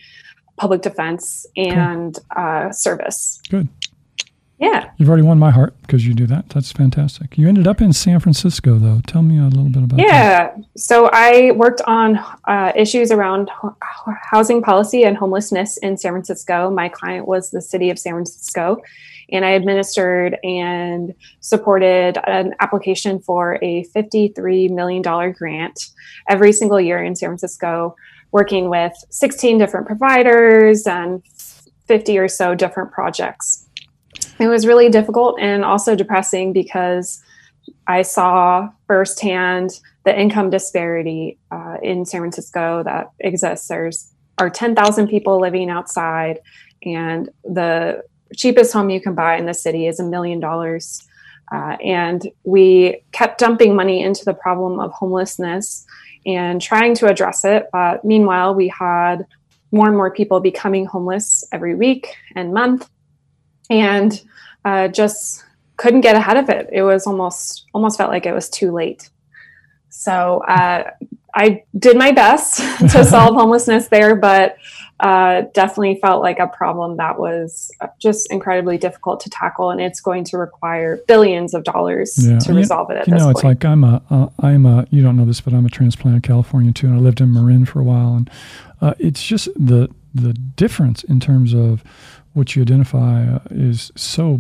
public 0.58 0.82
defense 0.82 1.46
and 1.58 2.18
uh, 2.36 2.72
service. 2.72 3.42
good? 3.50 3.68
Yeah. 4.58 4.90
You've 4.98 5.10
already 5.10 5.24
won 5.24 5.38
my 5.38 5.52
heart 5.52 5.74
because 5.82 6.08
you 6.08 6.14
do 6.14 6.26
that. 6.28 6.50
That's 6.50 6.72
fantastic. 6.72 7.38
You 7.38 7.50
ended 7.50 7.68
up 7.68 7.82
in 7.82 7.92
San 7.92 8.22
Francisco, 8.22 8.78
though. 8.78 9.02
Tell 9.06 9.22
me 9.22 9.38
a 9.38 9.44
little 9.44 9.70
bit 9.70 9.84
about 9.84 9.98
that. 9.98 10.06
Yeah. 10.06 10.56
So 10.78 11.10
I 11.12 11.52
worked 11.52 11.82
on 11.82 12.18
uh, 12.46 12.72
issues 12.74 13.12
around 13.12 13.50
ho- 13.50 13.76
housing 14.22 14.62
policy 14.62 15.04
and 15.04 15.18
homelessness 15.18 15.76
in 15.78 15.98
San 15.98 16.14
Francisco. 16.14 16.70
My 16.72 16.88
client 16.88 17.28
was 17.28 17.52
the 17.52 17.62
city 17.62 17.90
of 17.90 18.00
San 18.00 18.14
Francisco, 18.14 18.82
and 19.30 19.44
I 19.44 19.52
administered 19.52 20.38
and 20.42 21.14
supported 21.42 22.18
an 22.26 22.54
application 22.62 23.20
for 23.20 23.60
a 23.62 23.84
$53 23.94 24.72
million 24.72 25.02
grant 25.34 25.90
every 26.30 26.54
single 26.54 26.80
year 26.80 27.04
in 27.04 27.14
San 27.18 27.28
Francisco, 27.28 27.98
working 28.36 28.68
with 28.68 28.92
16 29.12 29.58
different 29.58 29.88
providers 29.88 30.86
and 30.86 31.24
50 31.88 32.18
or 32.18 32.28
so 32.28 32.54
different 32.54 32.92
projects. 32.92 33.66
It 34.42 34.48
was 34.48 34.68
really 34.68 34.90
difficult 34.90 35.40
and 35.40 35.64
also 35.64 35.96
depressing 35.96 36.52
because 36.52 37.24
I 37.88 38.02
saw 38.02 38.68
firsthand 38.88 39.80
the 40.04 40.20
income 40.20 40.50
disparity 40.50 41.38
uh, 41.50 41.78
in 41.82 42.04
San 42.04 42.20
Francisco 42.20 42.84
that 42.84 43.10
exists. 43.22 43.70
There's 43.70 44.12
are 44.38 44.50
10,000 44.50 45.08
people 45.08 45.40
living 45.40 45.70
outside, 45.70 46.40
and 46.84 47.30
the 47.46 48.04
cheapest 48.36 48.74
home 48.74 48.90
you 48.90 49.00
can 49.00 49.16
buy 49.16 49.38
in 49.38 49.46
the 49.46 49.54
city 49.54 49.88
is 49.88 50.02
a 50.02 50.04
million 50.04 50.42
dollars. 50.42 51.08
Uh, 51.54 51.78
and 51.82 52.28
we 52.44 53.02
kept 53.14 53.40
dumping 53.40 53.76
money 53.76 54.04
into 54.04 54.26
the 54.26 54.34
problem 54.34 54.82
of 54.82 54.92
homelessness 54.92 55.86
and 56.26 56.62
trying 56.62 56.96
to 56.96 57.08
address 57.08 57.46
it. 57.46 57.68
But 57.72 58.04
meanwhile, 58.04 58.56
we 58.56 58.68
had 58.68 59.26
more 59.72 59.88
and 59.88 59.98
more 59.98 60.12
people 60.12 60.40
becoming 60.40 60.86
homeless 60.86 61.44
every 61.52 61.76
week 61.76 62.16
and 62.36 62.54
month, 62.54 62.90
and 63.70 64.22
uh, 64.64 64.88
just 64.88 65.44
couldn't 65.78 66.02
get 66.02 66.16
ahead 66.16 66.38
of 66.38 66.50
it. 66.50 66.70
It 66.72 66.84
was 66.84 67.08
almost 67.08 67.66
almost 67.74 67.98
felt 67.98 68.10
like 68.10 68.26
it 68.26 68.34
was 68.34 68.50
too 68.50 68.72
late. 68.72 69.10
So 69.90 70.44
uh, 70.48 70.92
I 71.34 71.64
did 71.78 71.98
my 71.98 72.12
best 72.12 72.58
to 72.92 73.04
solve 73.06 73.36
homelessness 73.36 73.88
there, 73.88 74.16
but 74.16 74.58
uh, 75.02 75.44
definitely 75.54 76.00
felt 76.02 76.22
like 76.22 76.40
a 76.40 76.48
problem 76.48 76.98
that 76.98 77.20
was 77.20 77.70
just 78.00 78.32
incredibly 78.32 78.78
difficult 78.78 79.20
to 79.22 79.30
tackle, 79.30 79.70
and 79.70 79.82
it's 79.82 80.00
going 80.00 80.24
to 80.24 80.38
require 80.38 81.00
billions 81.08 81.54
of 81.54 81.64
dollars 81.66 82.18
Yeah. 82.26 82.40
to 82.40 82.54
resolve 82.54 82.90
it 82.92 82.98
at 82.98 83.08
You 83.08 83.14
this 83.14 83.20
know, 83.20 83.26
point. 83.28 83.38
it's 83.38 83.44
like 83.44 83.66
I'm 83.66 83.84
a, 83.84 84.02
uh, 84.10 84.28
I'm 84.40 84.66
a, 84.66 84.88
you 84.92 85.04
don't 85.04 85.18
know 85.18 85.26
this, 85.26 85.42
but 85.42 85.54
I'm 85.54 85.66
a 85.66 85.70
transplant 85.70 86.16
in 86.16 86.22
California 86.22 86.72
too, 86.72 86.88
and 86.88 86.96
I 86.96 87.00
lived 87.00 87.20
in 87.20 87.34
Marin 87.34 87.66
for 87.66 87.82
a 87.82 87.84
while, 87.84 88.16
and 88.16 88.30
uh, 88.82 88.94
it's 89.00 89.24
just 89.24 89.50
the 89.56 89.90
the 90.14 90.32
difference 90.34 91.04
in 91.04 91.20
terms 91.20 91.54
of 91.54 91.84
what 92.32 92.56
you 92.56 92.62
identify 92.62 93.26
uh, 93.26 93.40
is 93.52 93.92
so 93.98 94.40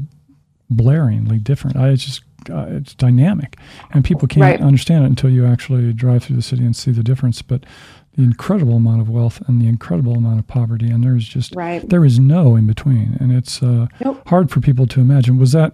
blaringly 0.74 1.44
different. 1.44 1.78
I 1.78 1.90
it's 1.90 2.06
just 2.06 2.24
uh, 2.50 2.68
it's 2.70 2.94
dynamic, 2.94 3.58
and 3.92 4.06
people 4.06 4.28
can't 4.28 4.42
Right. 4.42 4.62
understand 4.62 5.04
it 5.04 5.08
until 5.08 5.30
you 5.32 5.46
actually 5.46 5.92
drive 5.94 6.24
through 6.24 6.36
the 6.36 6.42
city 6.42 6.64
and 6.64 6.76
see 6.76 6.92
the 6.92 7.04
difference. 7.04 7.42
But 7.42 7.66
the 8.16 8.24
incredible 8.24 8.76
amount 8.78 9.02
of 9.02 9.10
wealth 9.10 9.42
and 9.48 9.62
the 9.62 9.68
incredible 9.68 10.14
amount 10.16 10.40
of 10.40 10.48
poverty, 10.48 10.90
and 10.90 11.04
there's 11.04 11.28
just 11.28 11.54
right. 11.56 11.88
there 11.90 12.06
is 12.06 12.18
no 12.20 12.56
in 12.56 12.66
between, 12.66 13.18
and 13.20 13.32
it's 13.32 13.62
uh, 13.62 13.88
Nope. 14.04 14.22
hard 14.28 14.50
for 14.52 14.62
people 14.62 14.88
to 14.88 15.02
imagine. 15.02 15.38
Was 15.38 15.52
that 15.52 15.74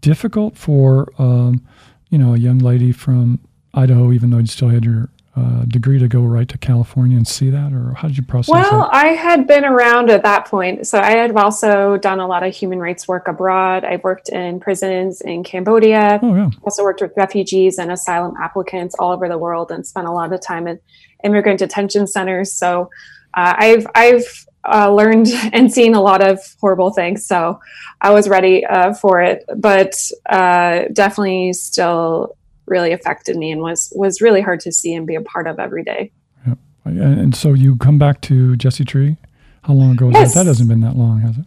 difficult 0.00 0.56
for 0.56 1.12
um, 1.18 1.64
you 2.10 2.18
know 2.18 2.34
a 2.34 2.38
young 2.38 2.58
lady 2.58 2.92
from 2.92 3.40
Idaho, 3.74 4.12
even 4.12 4.30
though 4.30 4.38
you 4.38 4.46
still 4.46 4.68
had 4.68 4.84
your 4.84 5.10
uh, 5.36 5.66
degree, 5.66 5.98
to 5.98 6.08
go 6.08 6.22
right 6.22 6.48
to 6.48 6.56
California 6.56 7.16
and 7.16 7.28
see 7.28 7.50
that, 7.50 7.72
or 7.72 7.92
how 7.92 8.08
did 8.08 8.16
you 8.16 8.22
process 8.22 8.54
Well, 8.54 8.80
that? 8.80 8.94
I 8.94 9.08
had 9.08 9.46
been 9.46 9.66
around 9.66 10.08
at 10.08 10.22
that 10.22 10.46
point. 10.46 10.86
So 10.86 10.98
I 10.98 11.10
had 11.10 11.36
also 11.36 11.98
done 11.98 12.20
a 12.20 12.26
lot 12.26 12.42
of 12.42 12.54
human 12.54 12.78
rights 12.78 13.06
work 13.06 13.28
abroad. 13.28 13.84
I've 13.84 14.02
worked 14.02 14.30
in 14.30 14.60
prisons 14.60 15.20
in 15.20 15.44
Cambodia, 15.44 16.20
Oh 16.22 16.34
yeah, 16.34 16.50
also 16.62 16.82
worked 16.84 17.02
with 17.02 17.12
refugees 17.16 17.78
and 17.78 17.92
asylum 17.92 18.34
applicants 18.40 18.94
all 18.98 19.12
over 19.12 19.28
the 19.28 19.36
world 19.36 19.70
and 19.70 19.86
spent 19.86 20.06
a 20.06 20.10
lot 20.10 20.32
of 20.32 20.40
time 20.40 20.66
in 20.66 20.80
immigrant 21.22 21.58
detention 21.58 22.06
centers. 22.06 22.52
So 22.54 22.90
uh, 23.34 23.54
I've, 23.58 23.86
I've 23.94 24.46
uh, 24.64 24.90
learned 24.92 25.28
and 25.52 25.72
seen 25.72 25.94
a 25.94 26.00
lot 26.00 26.22
of 26.22 26.40
horrible 26.60 26.92
things. 26.92 27.26
So 27.26 27.60
I 28.00 28.10
was 28.10 28.26
ready 28.26 28.64
uh, 28.64 28.94
for 28.94 29.20
it, 29.20 29.44
but 29.54 29.94
uh, 30.30 30.84
definitely 30.92 31.52
still 31.52 32.36
really 32.66 32.92
affected 32.92 33.36
me 33.36 33.50
and 33.52 33.60
was 33.60 33.92
was 33.94 34.20
really 34.20 34.40
hard 34.40 34.60
to 34.60 34.72
see 34.72 34.94
and 34.94 35.06
be 35.06 35.14
a 35.14 35.20
part 35.20 35.46
of 35.46 35.58
every 35.58 35.84
day. 35.84 36.12
Yep. 36.46 36.58
And 36.84 37.34
so 37.34 37.52
you 37.54 37.76
come 37.76 37.98
back 37.98 38.20
to 38.22 38.56
Jesse 38.56 38.84
Tree. 38.84 39.16
How 39.62 39.74
long 39.74 39.92
ago 39.92 40.06
was 40.06 40.14
Yes. 40.14 40.34
that? 40.34 40.44
That 40.44 40.50
hasn't 40.50 40.68
been 40.68 40.80
that 40.82 40.96
long, 40.96 41.20
has 41.20 41.36
it? 41.38 41.44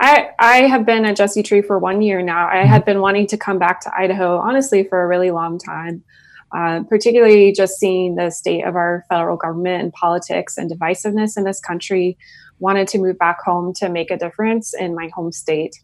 I, 0.00 0.30
I 0.40 0.56
have 0.62 0.84
been 0.84 1.04
at 1.04 1.16
Jesse 1.16 1.44
Tree 1.44 1.62
for 1.62 1.78
one 1.78 2.02
year 2.02 2.22
now. 2.22 2.48
I 2.48 2.64
had 2.64 2.84
been 2.84 3.00
wanting 3.00 3.28
to 3.28 3.36
come 3.36 3.60
back 3.60 3.80
to 3.82 3.92
Idaho, 3.96 4.38
honestly, 4.38 4.82
for 4.82 5.00
a 5.00 5.06
really 5.06 5.30
long 5.30 5.58
time, 5.58 6.02
uh, 6.50 6.82
particularly 6.88 7.52
just 7.52 7.78
seeing 7.78 8.16
the 8.16 8.30
state 8.30 8.64
of 8.64 8.74
our 8.74 9.04
federal 9.08 9.36
government 9.36 9.80
and 9.80 9.92
politics 9.92 10.58
and 10.58 10.68
divisiveness 10.68 11.36
in 11.36 11.44
this 11.44 11.60
country. 11.60 12.18
Wanted 12.58 12.88
to 12.88 12.98
move 12.98 13.16
back 13.16 13.40
home 13.44 13.72
to 13.74 13.88
make 13.88 14.10
a 14.10 14.16
difference 14.16 14.74
in 14.74 14.94
my 14.96 15.08
home 15.14 15.30
state 15.30 15.76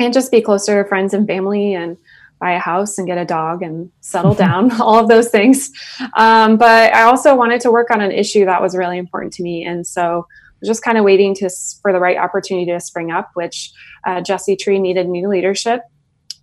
and 0.00 0.12
just 0.12 0.32
be 0.32 0.40
closer 0.40 0.82
to 0.82 0.88
friends 0.88 1.14
and 1.14 1.26
family 1.26 1.72
and 1.72 1.96
buy 2.38 2.52
a 2.52 2.58
house 2.58 2.98
and 2.98 3.06
get 3.06 3.18
a 3.18 3.24
dog 3.24 3.62
and 3.62 3.90
settle 4.00 4.34
down, 4.46 4.70
all 4.80 4.98
of 4.98 5.08
those 5.08 5.28
things. 5.28 5.70
Um, 6.14 6.56
but 6.56 6.94
I 6.94 7.02
also 7.02 7.34
wanted 7.34 7.60
to 7.62 7.70
work 7.70 7.90
on 7.90 8.00
an 8.00 8.12
issue 8.12 8.44
that 8.44 8.62
was 8.62 8.76
really 8.76 8.98
important 8.98 9.32
to 9.34 9.42
me. 9.42 9.64
And 9.64 9.86
so 9.86 10.26
I 10.28 10.58
was 10.60 10.68
just 10.68 10.82
kind 10.82 10.98
of 10.98 11.04
waiting 11.04 11.34
to 11.36 11.50
for 11.82 11.92
the 11.92 12.00
right 12.00 12.16
opportunity 12.16 12.70
to 12.72 12.80
spring 12.80 13.10
up, 13.10 13.30
which 13.34 13.72
uh, 14.06 14.20
Jesse 14.20 14.56
Tree 14.56 14.78
needed 14.78 15.08
new 15.08 15.28
leadership 15.28 15.82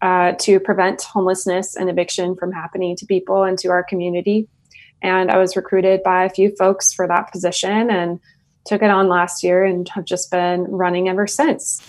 uh, 0.01 0.33
to 0.33 0.59
prevent 0.59 1.01
homelessness 1.01 1.75
and 1.75 1.89
eviction 1.89 2.35
from 2.35 2.51
happening 2.51 2.95
to 2.97 3.05
people 3.05 3.43
and 3.43 3.57
to 3.59 3.69
our 3.69 3.83
community. 3.83 4.47
And 5.01 5.31
I 5.31 5.37
was 5.37 5.55
recruited 5.55 6.03
by 6.03 6.25
a 6.25 6.29
few 6.29 6.55
folks 6.55 6.93
for 6.93 7.07
that 7.07 7.31
position 7.31 7.89
and 7.89 8.19
took 8.65 8.81
it 8.81 8.89
on 8.89 9.09
last 9.09 9.43
year 9.43 9.63
and 9.65 9.87
have 9.89 10.05
just 10.05 10.31
been 10.31 10.63
running 10.63 11.09
ever 11.09 11.27
since. 11.27 11.81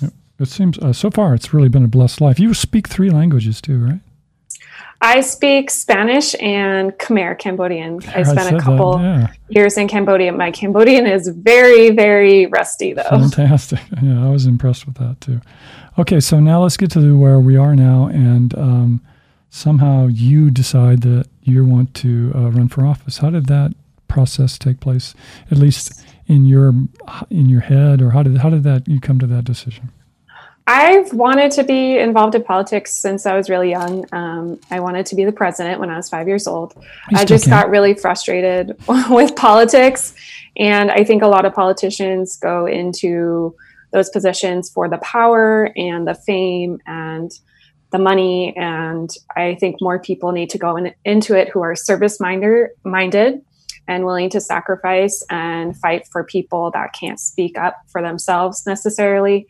It 0.45 0.51
seems 0.51 0.79
uh, 0.79 0.93
so 0.93 1.11
far 1.11 1.35
it's 1.35 1.53
really 1.53 1.69
been 1.69 1.85
a 1.85 1.89
blessed 1.89 2.21
life. 2.21 2.39
You 2.39 2.55
speak 2.55 2.87
three 2.89 3.11
languages 3.11 3.61
too, 3.61 3.85
right? 3.85 4.01
I 5.01 5.21
speak 5.21 5.71
Spanish 5.71 6.35
and 6.41 6.93
Khmer 6.93 7.39
Cambodian. 7.39 8.01
I 8.09 8.21
I 8.21 8.23
spent 8.23 8.57
a 8.57 8.61
couple 8.61 8.99
yeah. 9.01 9.29
years 9.51 9.77
in 9.77 9.89
Cambodia. 9.89 10.33
My 10.33 10.51
Cambodian 10.51 11.07
is 11.07 11.29
very, 11.29 11.91
very 11.91 12.47
rusty 12.47 12.93
though. 12.93 13.03
Fantastic. 13.03 13.81
Yeah, 14.03 14.27
I 14.27 14.31
was 14.31 14.47
impressed 14.47 14.87
with 14.87 14.97
that 14.97 15.21
too. 15.21 15.41
Okay, 15.99 16.21
so 16.21 16.41
now 16.41 16.63
let's 16.63 16.77
get 16.77 16.91
to 16.93 17.19
where 17.19 17.39
we 17.39 17.57
are 17.57 17.75
now, 17.77 18.07
and 18.07 18.57
um, 18.59 19.01
somehow 19.49 20.07
you 20.09 20.51
decide 20.51 21.03
that 21.03 21.27
you 21.43 21.65
want 21.65 21.95
to 21.95 22.33
uh, 22.35 22.51
run 22.51 22.69
for 22.69 22.85
office. 22.85 23.19
How 23.19 23.31
did 23.31 23.47
that 23.47 23.73
process 24.09 24.59
take 24.59 24.81
place? 24.81 25.15
At 25.51 25.59
least 25.59 26.05
in 26.27 26.45
your 26.45 26.75
in 27.31 27.49
your 27.49 27.61
head, 27.61 28.03
or 28.03 28.11
how 28.11 28.23
did 28.23 28.39
how 28.39 28.51
did 28.51 28.63
that 28.65 28.89
you 28.89 29.01
come 29.01 29.19
to 29.19 29.27
that 29.27 29.45
decision? 29.45 29.91
I've 30.67 31.13
wanted 31.13 31.51
to 31.53 31.65
be 31.65 31.99
involved 31.99 32.35
in 32.35 32.43
politics 32.43 32.95
since 32.95 33.27
I 33.27 33.37
was 33.37 33.51
really 33.51 33.71
young. 33.71 34.07
Um, 34.13 34.59
I 34.71 34.81
wanted 34.81 35.05
to 35.07 35.15
be 35.15 35.25
the 35.25 35.33
president 35.33 35.79
when 35.79 35.91
I 35.91 35.97
was 35.97 36.09
five 36.09 36.27
years 36.27 36.47
old. 36.47 36.75
I 37.15 37.27
just 37.27 37.51
got 37.51 37.69
really 37.69 37.93
frustrated 37.93 38.75
with 39.11 39.37
politics. 39.37 40.15
And 40.57 40.91
I 40.91 41.05
think 41.05 41.23
a 41.23 41.27
lot 41.27 41.45
of 41.45 41.53
politicians 41.53 42.39
go 42.39 42.65
into 42.65 43.55
those 43.93 44.09
positions 44.09 44.71
for 44.71 44.89
the 44.89 44.99
power 44.99 45.71
and 45.77 46.09
the 46.09 46.15
fame 46.15 46.79
and 46.87 47.31
the 47.93 47.99
money. 47.99 48.57
And 48.57 49.11
I 49.37 49.57
think 49.57 49.83
more 49.83 49.99
people 49.99 50.33
need 50.33 50.49
to 50.51 50.59
go 50.59 50.77
in, 50.77 50.95
into 51.05 51.37
it 51.37 51.51
who 51.51 51.61
are 51.61 51.77
service 51.77 52.21
minder, 52.21 52.71
minded 52.85 53.43
and 53.87 54.07
willing 54.07 54.31
to 54.31 54.41
sacrifice 54.41 55.23
and 55.29 55.77
fight 55.77 56.09
for 56.11 56.25
people 56.25 56.71
that 56.71 56.95
can't 56.99 57.21
speak 57.21 57.59
up 57.59 57.77
for 57.89 58.01
themselves 58.01 58.65
necessarily. 58.67 59.47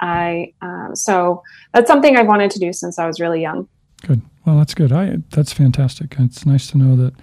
I 0.00 0.52
um, 0.62 0.94
so 0.94 1.42
that's 1.72 1.88
something 1.88 2.16
I've 2.16 2.26
wanted 2.26 2.50
to 2.52 2.58
do 2.58 2.72
since 2.72 2.98
I 2.98 3.06
was 3.06 3.20
really 3.20 3.40
young. 3.40 3.68
Good. 4.06 4.22
Well, 4.44 4.58
that's 4.58 4.74
good. 4.74 4.92
I 4.92 5.18
that's 5.30 5.52
fantastic. 5.52 6.14
It's 6.18 6.46
nice 6.46 6.66
to 6.68 6.78
know 6.78 6.96
that 6.96 7.14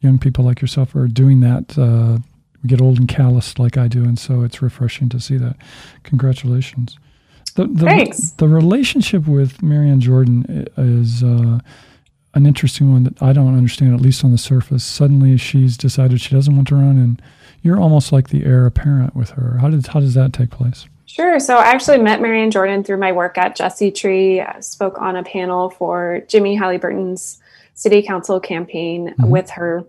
young 0.00 0.18
people 0.18 0.44
like 0.44 0.60
yourself 0.60 0.94
are 0.94 1.08
doing 1.08 1.40
that. 1.40 1.78
Uh, 1.78 2.18
we 2.62 2.68
get 2.68 2.80
old 2.80 2.98
and 2.98 3.08
calloused 3.08 3.58
like 3.58 3.76
I 3.76 3.88
do, 3.88 4.04
and 4.04 4.18
so 4.18 4.42
it's 4.42 4.62
refreshing 4.62 5.08
to 5.10 5.20
see 5.20 5.36
that. 5.36 5.56
Congratulations. 6.04 6.96
The, 7.54 7.66
the, 7.66 7.84
Thanks. 7.84 8.30
The 8.32 8.48
relationship 8.48 9.26
with 9.26 9.58
Maryanne 9.58 9.98
Jordan 9.98 10.66
is 10.76 11.22
uh, 11.22 11.58
an 12.34 12.46
interesting 12.46 12.92
one 12.92 13.04
that 13.04 13.20
I 13.22 13.32
don't 13.32 13.56
understand, 13.56 13.94
at 13.94 14.00
least 14.00 14.24
on 14.24 14.32
the 14.32 14.38
surface. 14.38 14.84
Suddenly, 14.84 15.36
she's 15.36 15.76
decided 15.76 16.20
she 16.20 16.34
doesn't 16.34 16.54
want 16.54 16.68
to 16.68 16.76
run, 16.76 16.98
and 16.98 17.20
you're 17.62 17.80
almost 17.80 18.12
like 18.12 18.28
the 18.28 18.44
heir 18.44 18.64
apparent 18.64 19.14
with 19.14 19.30
her. 19.30 19.58
How 19.60 19.68
did 19.68 19.86
how 19.88 20.00
does 20.00 20.14
that 20.14 20.32
take 20.32 20.50
place? 20.50 20.86
Sure. 21.06 21.38
So 21.40 21.56
I 21.56 21.64
actually 21.64 21.98
met 21.98 22.20
Maryanne 22.20 22.50
Jordan 22.50 22.84
through 22.84 22.96
my 22.98 23.12
work 23.12 23.36
at 23.36 23.56
Jesse 23.56 23.90
Tree. 23.90 24.40
I 24.40 24.60
spoke 24.60 25.00
on 25.00 25.16
a 25.16 25.22
panel 25.22 25.70
for 25.70 26.22
Jimmy 26.28 26.56
Hallyburton's 26.58 27.38
city 27.74 28.02
council 28.02 28.40
campaign 28.40 29.14
Mhm. 29.18 29.28
with 29.28 29.50
her 29.50 29.84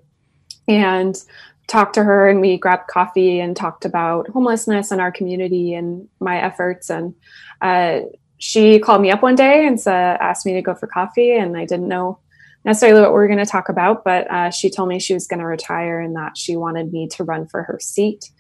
and 0.68 1.22
talked 1.68 1.94
to 1.96 2.04
her 2.04 2.28
and 2.28 2.42
we 2.42 2.58
grabbed 2.58 2.88
coffee 2.88 3.40
and 3.40 3.56
talked 3.56 3.86
about 3.86 4.28
homelessness 4.30 4.92
in 4.92 5.00
our 5.00 5.12
community 5.12 5.74
and 5.74 6.08
my 6.20 6.42
efforts. 6.42 6.90
And 6.90 7.14
uh, 7.62 8.02
she 8.38 8.80
called 8.80 9.02
me 9.02 9.12
up 9.12 9.22
one 9.22 9.36
day 9.36 9.66
and 9.66 9.80
said, 9.80 10.18
asked 10.20 10.46
me 10.46 10.54
to 10.54 10.62
go 10.62 10.76
for 10.76 10.88
coffee. 10.88 11.32
And 11.34 11.56
I 11.56 11.66
didn't 11.66 11.88
know 11.88 12.20
necessarily 12.66 13.02
what 13.02 13.12
we 13.12 13.16
were 13.16 13.28
going 13.28 13.40
to 13.40 13.46
talk 13.46 13.70
about, 13.70 14.04
but 14.04 14.30
uh, 14.30 14.50
she 14.50 14.70
told 14.70 14.90
me 14.90 15.00
she 15.00 15.14
was 15.14 15.28
going 15.28 15.40
to 15.40 15.46
retire 15.46 16.00
and 16.00 16.16
that 16.16 16.38
she 16.38 16.56
wanted 16.58 16.92
me 16.92 17.08
to 17.10 17.24
run 17.24 17.46
for 17.48 17.64
her 17.64 17.78
seat. 17.82 18.32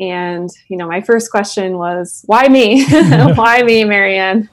And 0.00 0.48
you 0.68 0.76
know, 0.76 0.86
my 0.86 1.00
first 1.00 1.30
question 1.30 1.76
was, 1.76 2.22
"Why 2.26 2.48
me? 2.48 2.84
Why 2.86 3.62
me, 3.62 3.82
Maryanne?" 3.82 4.48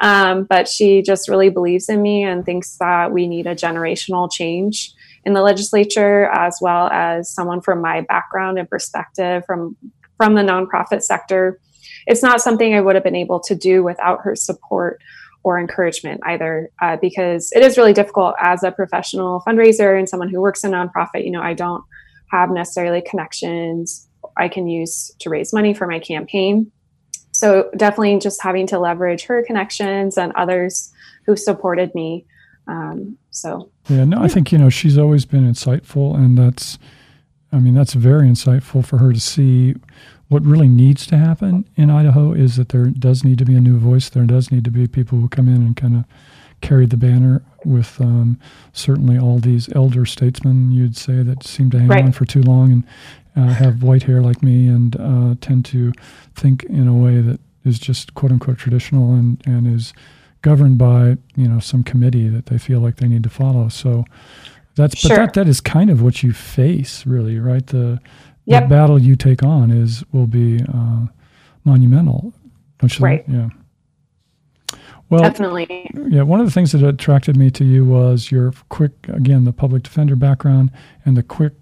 Um, 0.00 0.44
but 0.44 0.68
she 0.68 1.02
just 1.02 1.28
really 1.28 1.50
believes 1.50 1.88
in 1.88 2.02
me 2.02 2.24
and 2.24 2.44
thinks 2.44 2.76
that 2.78 3.12
we 3.12 3.28
need 3.28 3.46
a 3.46 3.54
generational 3.54 4.30
change 4.30 4.92
in 5.24 5.34
the 5.34 5.42
legislature, 5.42 6.26
as 6.32 6.58
well 6.60 6.88
as 6.88 7.32
someone 7.32 7.60
from 7.60 7.80
my 7.80 8.00
background 8.02 8.58
and 8.58 8.68
perspective 8.68 9.44
from 9.46 9.76
from 10.16 10.34
the 10.34 10.42
nonprofit 10.42 11.02
sector. 11.02 11.60
It's 12.06 12.22
not 12.22 12.40
something 12.40 12.74
I 12.74 12.80
would 12.80 12.96
have 12.96 13.04
been 13.04 13.14
able 13.14 13.38
to 13.40 13.54
do 13.54 13.84
without 13.84 14.20
her 14.22 14.34
support 14.34 15.00
or 15.44 15.60
encouragement 15.60 16.20
either, 16.24 16.70
uh, 16.82 16.96
because 17.00 17.52
it 17.52 17.62
is 17.62 17.78
really 17.78 17.92
difficult 17.92 18.34
as 18.40 18.64
a 18.64 18.72
professional 18.72 19.42
fundraiser 19.46 19.96
and 19.96 20.08
someone 20.08 20.28
who 20.28 20.40
works 20.40 20.64
in 20.64 20.72
nonprofit. 20.72 21.24
You 21.24 21.30
know, 21.30 21.42
I 21.42 21.54
don't 21.54 21.84
have 22.32 22.50
necessarily 22.50 23.00
connections 23.00 24.07
I 24.38 24.48
can 24.48 24.66
use 24.68 25.10
to 25.20 25.30
raise 25.30 25.52
money 25.52 25.74
for 25.74 25.86
my 25.86 25.98
campaign. 25.98 26.70
So 27.32 27.70
definitely 27.76 28.18
just 28.18 28.42
having 28.42 28.66
to 28.68 28.78
leverage 28.78 29.24
her 29.24 29.42
connections 29.44 30.16
and 30.18 30.32
others 30.32 30.92
who 31.26 31.36
supported 31.36 31.94
me. 31.94 32.24
Um, 32.66 33.16
so 33.30 33.70
Yeah, 33.88 34.04
no, 34.04 34.20
I 34.20 34.28
think 34.28 34.50
you 34.52 34.58
know 34.58 34.68
she's 34.70 34.98
always 34.98 35.24
been 35.24 35.50
insightful, 35.50 36.16
and 36.16 36.36
that's, 36.36 36.78
I 37.52 37.58
mean, 37.60 37.74
that's 37.74 37.94
very 37.94 38.28
insightful 38.28 38.84
for 38.84 38.98
her 38.98 39.12
to 39.12 39.20
see. 39.20 39.74
What 40.28 40.44
really 40.44 40.68
needs 40.68 41.06
to 41.06 41.16
happen 41.16 41.64
in 41.76 41.88
Idaho 41.90 42.32
is 42.34 42.56
that 42.56 42.68
there 42.68 42.86
does 42.86 43.24
need 43.24 43.38
to 43.38 43.46
be 43.46 43.54
a 43.56 43.60
new 43.60 43.78
voice. 43.78 44.10
There 44.10 44.26
does 44.26 44.50
need 44.52 44.64
to 44.64 44.70
be 44.70 44.86
people 44.86 45.18
who 45.18 45.28
come 45.28 45.48
in 45.48 45.56
and 45.56 45.74
kind 45.76 45.96
of 45.96 46.04
carry 46.60 46.84
the 46.86 46.96
banner 46.98 47.40
with 47.64 47.98
um, 48.00 48.38
certainly 48.72 49.16
all 49.18 49.38
these 49.38 49.68
elder 49.74 50.04
statesmen 50.04 50.70
you'd 50.72 50.96
say 50.96 51.22
that 51.22 51.44
seem 51.44 51.70
to 51.70 51.78
hang 51.78 51.88
Right. 51.88 52.04
on 52.04 52.12
for 52.12 52.24
too 52.26 52.42
long 52.42 52.72
and 52.72 52.84
uh, 53.38 53.48
have 53.54 53.82
white 53.82 54.02
hair 54.04 54.20
like 54.20 54.42
me 54.42 54.68
and 54.68 54.96
uh, 55.00 55.34
tend 55.40 55.64
to 55.66 55.92
think 56.34 56.64
in 56.64 56.88
a 56.88 56.94
way 56.94 57.20
that 57.20 57.40
is 57.64 57.78
just 57.78 58.14
quote 58.14 58.32
unquote 58.32 58.58
traditional 58.58 59.12
and, 59.14 59.40
and 59.46 59.66
is 59.66 59.92
governed 60.42 60.78
by 60.78 61.16
you 61.36 61.48
know 61.48 61.60
some 61.60 61.82
committee 61.84 62.28
that 62.28 62.46
they 62.46 62.58
feel 62.58 62.80
like 62.80 62.96
they 62.96 63.08
need 63.08 63.22
to 63.22 63.30
follow. 63.30 63.68
So 63.68 64.04
that's 64.74 65.02
but 65.02 65.08
that 65.16 65.34
that 65.34 65.48
is 65.48 65.60
kind 65.60 65.90
of 65.90 66.02
what 66.02 66.22
you 66.22 66.32
face 66.32 67.06
really, 67.06 67.38
right? 67.38 67.66
The, 67.66 68.00
the 68.46 68.60
battle 68.68 68.98
you 68.98 69.14
take 69.16 69.42
on 69.42 69.70
is 69.70 70.04
will 70.12 70.26
be 70.26 70.60
uh, 70.74 71.06
monumental, 71.64 72.32
don't 72.78 72.98
you 72.98 73.04
Right. 73.04 73.26
think? 73.26 73.38
Yeah. 73.38 74.78
Well, 75.10 75.22
definitely. 75.22 75.90
yeah, 76.10 76.22
one 76.22 76.38
of 76.40 76.46
the 76.46 76.52
things 76.52 76.72
that 76.72 76.82
attracted 76.84 77.36
me 77.36 77.50
to 77.52 77.64
you 77.64 77.84
was 77.84 78.30
your 78.30 78.52
quick, 78.68 78.92
again, 79.08 79.44
the 79.44 79.52
public 79.54 79.82
defender 79.82 80.16
background 80.16 80.70
and 81.04 81.16
the 81.16 81.22
quick 81.22 81.54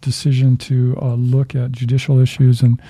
decision 0.00 0.56
to 0.56 0.96
uh, 1.00 1.14
look 1.14 1.54
at 1.54 1.72
judicial 1.72 2.18
issues 2.18 2.62
and 2.62 2.80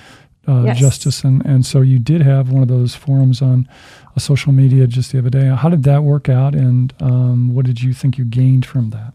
uh, 0.47 0.63
Yes. 0.65 0.79
justice. 0.79 1.23
And, 1.23 1.43
and 1.45 1.65
so 1.65 1.81
you 1.81 1.97
did 1.99 2.21
have 2.21 2.49
one 2.51 2.61
of 2.61 2.67
those 2.67 2.93
forums 2.95 3.41
on 3.41 3.67
uh, 4.15 4.19
social 4.19 4.51
media 4.51 4.85
just 4.85 5.11
the 5.11 5.17
other 5.17 5.29
day. 5.29 5.47
How 5.47 5.69
did 5.69 5.83
that 5.83 6.03
work 6.03 6.29
out? 6.29 6.53
And 6.53 6.93
um, 6.99 7.53
what 7.53 7.65
did 7.65 7.81
you 7.81 7.93
think 7.93 8.17
you 8.17 8.25
gained 8.25 8.65
from 8.65 8.91
that? 8.91 9.13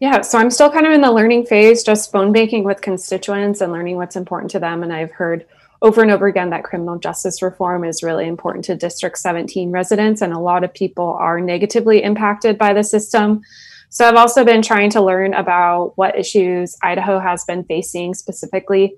Yeah, 0.00 0.20
so 0.20 0.38
I'm 0.38 0.50
still 0.50 0.70
kind 0.70 0.86
of 0.86 0.92
in 0.92 1.00
the 1.00 1.10
learning 1.10 1.46
phase, 1.46 1.82
just 1.82 2.12
phone 2.12 2.32
banking 2.32 2.62
with 2.62 2.80
constituents 2.82 3.60
and 3.60 3.72
learning 3.72 3.96
what's 3.96 4.14
important 4.14 4.50
to 4.52 4.60
them. 4.60 4.82
And 4.82 4.92
I've 4.92 5.10
heard 5.10 5.44
over 5.82 6.02
and 6.02 6.10
over 6.10 6.26
again 6.26 6.50
that 6.50 6.64
criminal 6.64 6.98
justice 6.98 7.42
reform 7.42 7.84
is 7.84 8.02
really 8.02 8.26
important 8.26 8.64
to 8.66 8.76
District 8.76 9.16
17 9.16 9.70
residents, 9.70 10.22
and 10.22 10.32
a 10.32 10.38
lot 10.38 10.64
of 10.64 10.72
people 10.72 11.16
are 11.20 11.40
negatively 11.40 12.02
impacted 12.02 12.58
by 12.58 12.72
the 12.72 12.84
system. 12.84 13.42
So 13.90 14.06
I've 14.06 14.16
also 14.16 14.44
been 14.44 14.62
trying 14.62 14.90
to 14.90 15.02
learn 15.02 15.34
about 15.34 15.92
what 15.96 16.18
issues 16.18 16.76
Idaho 16.82 17.18
has 17.18 17.44
been 17.44 17.64
facing 17.64 18.14
specifically. 18.14 18.96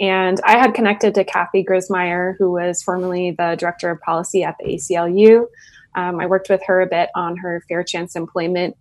And 0.00 0.40
I 0.44 0.58
had 0.58 0.74
connected 0.74 1.14
to 1.14 1.24
Kathy 1.24 1.64
Griesmyer, 1.64 2.34
who 2.38 2.52
was 2.52 2.82
formerly 2.82 3.30
the 3.30 3.56
director 3.58 3.90
of 3.90 4.00
policy 4.00 4.42
at 4.42 4.56
the 4.58 4.74
ACLU. 4.74 5.46
Um, 5.94 6.20
I 6.20 6.26
worked 6.26 6.48
with 6.48 6.62
her 6.66 6.80
a 6.80 6.86
bit 6.86 7.10
on 7.14 7.36
her 7.36 7.62
fair 7.68 7.84
chance 7.84 8.16
employment 8.16 8.76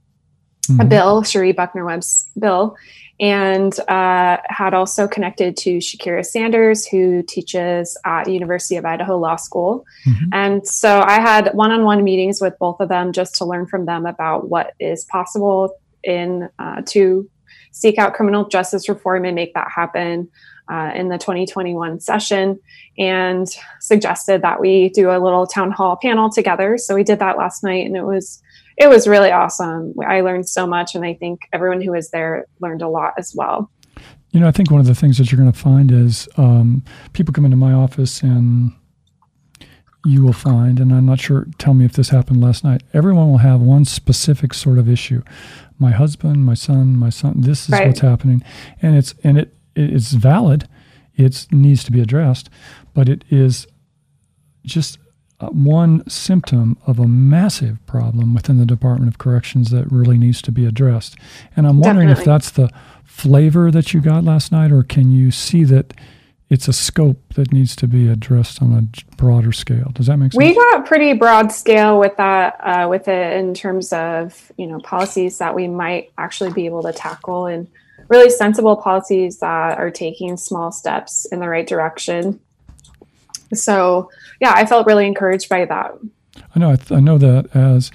a 0.80 0.86
bill, 0.86 1.24
Cherie 1.24 1.51
Buckner-Webb's 1.51 2.30
bill, 2.38 2.75
and 3.20 3.80
uh, 3.82 4.38
had 4.46 4.74
also 4.74 5.08
connected 5.08 5.56
to 5.58 5.77
Shakira 5.77 6.25
Sanders, 6.25 6.88
who 6.88 7.22
teaches 7.24 7.98
at 8.06 8.27
University 8.27 8.77
of 8.77 8.86
Idaho 8.86 9.18
Law 9.18 9.36
School. 9.36 9.86
Mhm. 10.08 10.30
And 10.32 10.68
so 10.68 11.01
I 11.01 11.20
had 11.20 11.51
one-on-one 11.53 12.03
meetings 12.03 12.41
with 12.41 12.58
both 12.60 12.80
of 12.80 12.89
them 12.89 13.12
just 13.12 13.36
to 13.36 13.46
learn 13.46 13.68
from 13.68 13.86
them 13.86 14.06
about 14.06 14.50
what 14.50 14.74
is 14.80 15.06
possible 15.06 15.75
in 16.03 16.50
uh, 16.58 16.82
to 16.88 17.30
seek 17.72 17.98
out 17.98 18.13
criminal 18.13 18.48
justice 18.48 18.89
reform 18.89 19.25
and 19.25 19.36
make 19.36 19.53
that 19.53 19.68
happen 19.74 20.27
uh, 20.72 20.91
in 20.96 21.10
the 21.10 21.18
2021 21.18 22.00
session 22.00 22.60
and 22.98 23.48
suggested 23.80 24.41
that 24.41 24.60
we 24.60 24.89
do 24.89 25.12
a 25.12 25.20
little 25.20 25.46
town 25.46 25.72
hall 25.72 25.98
panel 26.01 26.30
together 26.30 26.77
so 26.77 26.96
we 26.96 27.03
did 27.03 27.20
that 27.20 27.38
last 27.38 27.63
night 27.63 27.86
and 27.86 27.96
it 27.96 28.03
was 28.03 28.41
it 28.81 28.89
was 28.89 29.07
really 29.07 29.31
awesome 29.31 29.93
i 30.07 30.21
learned 30.21 30.47
so 30.47 30.65
much 30.65 30.95
and 30.95 31.03
i 31.05 31.13
think 31.13 31.38
everyone 31.53 31.81
who 31.81 31.91
was 31.91 32.09
there 32.11 32.45
learned 32.59 32.81
a 32.81 32.88
lot 32.88 33.13
as 33.17 33.33
well 33.35 33.69
You 34.33 34.39
know, 34.39 34.47
I 34.47 34.51
think 34.51 34.71
one 34.71 34.79
of 34.79 34.88
the 34.88 34.95
things 35.01 35.17
that 35.17 35.29
you're 35.29 35.41
going 35.43 35.51
to 35.51 35.59
find 35.71 35.91
is 35.91 36.27
um, 36.38 36.83
people 37.11 37.33
come 37.33 37.43
into 37.45 37.57
my 37.57 37.73
office 37.73 38.21
and 38.23 38.71
you 40.05 40.23
will 40.23 40.33
find, 40.33 40.79
and 40.79 40.91
I'm 40.93 41.05
not 41.05 41.19
sure, 41.19 41.45
tell 41.57 41.73
me 41.73 41.83
if 41.85 41.93
this 41.93 42.09
happened 42.09 42.41
last 42.41 42.63
night, 42.63 42.81
everyone 42.93 43.29
will 43.29 43.39
have 43.50 43.59
one 43.61 43.83
specific 43.85 44.53
sort 44.53 44.77
of 44.79 44.88
issue. 44.89 45.21
My 45.79 45.91
husband, 45.91 46.45
my 46.45 46.55
son, 46.55 46.95
my 46.97 47.09
son, 47.09 47.41
this 47.41 47.65
is 47.67 47.73
Right. 47.73 47.88
what's 47.88 48.00
happening. 48.00 48.41
And 48.81 48.95
it's, 48.95 49.13
and 49.23 49.38
it, 49.38 49.53
it's 49.75 50.13
valid. 50.13 50.67
It 51.15 51.45
needs 51.51 51.83
to 51.83 51.91
be 51.91 52.00
addressed, 52.01 52.50
but 52.95 53.09
it 53.09 53.25
is 53.29 53.67
just 54.65 54.97
one 55.50 56.07
symptom 56.10 56.77
of 56.88 57.00
a 57.00 57.07
massive 57.07 57.86
problem 57.86 58.33
within 58.33 58.57
the 58.57 58.65
Department 58.65 59.12
of 59.12 59.17
Corrections 59.17 59.71
that 59.71 59.91
really 59.91 60.17
needs 60.17 60.41
to 60.43 60.51
be 60.51 60.65
addressed. 60.65 61.15
And 61.55 61.67
I'm 61.67 61.79
wondering 61.79 62.10
if 62.10 62.24
that's 62.24 62.51
the 62.51 62.69
flavor 63.03 63.71
that 63.71 63.93
you 63.93 64.01
got 64.01 64.24
last 64.24 64.51
night, 64.51 64.71
or 64.71 64.83
can 64.83 65.12
you 65.12 65.31
see 65.31 65.63
that 65.65 65.93
it's 66.50 66.67
a 66.67 66.74
scope 66.74 67.17
that 67.36 67.53
needs 67.53 67.75
to 67.77 67.88
be 67.88 68.10
addressed 68.10 68.62
on 68.62 68.74
a 68.74 69.15
broader 69.15 69.51
scale? 69.51 69.91
Does 69.93 70.07
that 70.07 70.17
make 70.17 70.33
sense? 70.33 70.38
we 70.38 70.53
got 70.53 70.86
pretty 70.86 71.13
broad 71.13 71.51
scale 71.51 71.98
with 72.00 72.15
that 72.17 72.60
uh, 72.60 72.88
with 72.89 73.07
it 73.07 73.38
in 73.38 73.53
terms 73.53 73.93
of 73.93 74.51
you 74.57 74.67
know 74.67 74.79
policies 74.79 75.38
that 75.38 75.55
we 75.55 75.67
might 75.67 76.12
actually 76.17 76.51
be 76.51 76.65
able 76.65 76.83
to 76.83 76.91
tackle 76.91 77.45
and 77.45 77.67
really 78.10 78.29
sensible 78.29 78.75
policies 78.75 79.39
that 79.39 79.77
are 79.77 79.91
taking 79.91 80.36
small 80.36 80.71
steps 80.71 81.25
in 81.25 81.39
the 81.39 81.48
right 81.48 81.67
direction 81.67 82.39
so 83.53 84.10
yeah 84.39 84.53
i 84.55 84.65
felt 84.65 84.86
really 84.86 85.05
encouraged 85.05 85.50
by 85.50 85.65
that 85.65 85.91
I 86.55 86.60
know. 86.60 86.72
I, 86.72 86.75
th- 86.75 86.91
I 86.91 87.00
know 87.00 87.17
that 87.17 87.55
as 87.55 87.91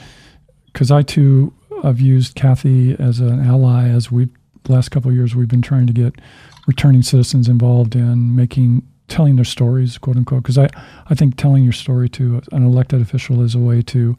because 0.67 0.91
I 0.91 1.03
too 1.03 1.53
have 1.83 2.01
used 2.01 2.35
Kathy 2.35 2.95
as 2.99 3.21
an 3.21 3.41
ally. 3.41 3.89
As 3.89 4.11
we 4.11 4.29
last 4.69 4.91
couple 4.91 5.13
years, 5.13 5.35
we've 5.35 5.49
been 5.49 5.63
trying 5.63 5.87
to 5.87 5.93
get 5.93 6.21
returning 6.67 7.03
citizens 7.03 7.49
involved 7.49 7.95
in 7.95 8.35
making 8.35 8.83
telling 9.09 9.37
their 9.37 9.45
stories, 9.45 9.99
quote 9.99 10.17
unquote. 10.17 10.43
Because 10.43 10.59
I 10.59 10.69
I 11.09 11.15
think 11.15 11.37
telling 11.37 11.65
your 11.65 11.73
story 11.73 12.09
to 12.11 12.43
an 12.53 12.65
elected 12.65 13.01
official 13.01 13.43
is 13.43 13.55
a 13.55 13.59
way 13.59 13.83
to 13.83 14.17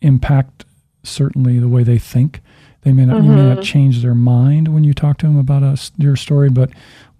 impact 0.00 0.64
certainly 1.02 1.58
the 1.58 1.68
way 1.68 1.82
they 1.82 1.98
think. 1.98 2.40
They 2.82 2.92
may 2.92 3.04
not 3.06 3.22
you 3.22 3.30
may 3.30 3.48
not 3.48 3.58
mm-hmm. 3.58 3.62
change 3.62 4.02
their 4.02 4.14
mind 4.14 4.68
when 4.68 4.84
you 4.84 4.92
talk 4.92 5.18
to 5.18 5.26
them 5.26 5.38
about 5.38 5.62
uh, 5.62 5.68
us 5.68 5.92
your 5.96 6.16
story, 6.16 6.50
but 6.50 6.70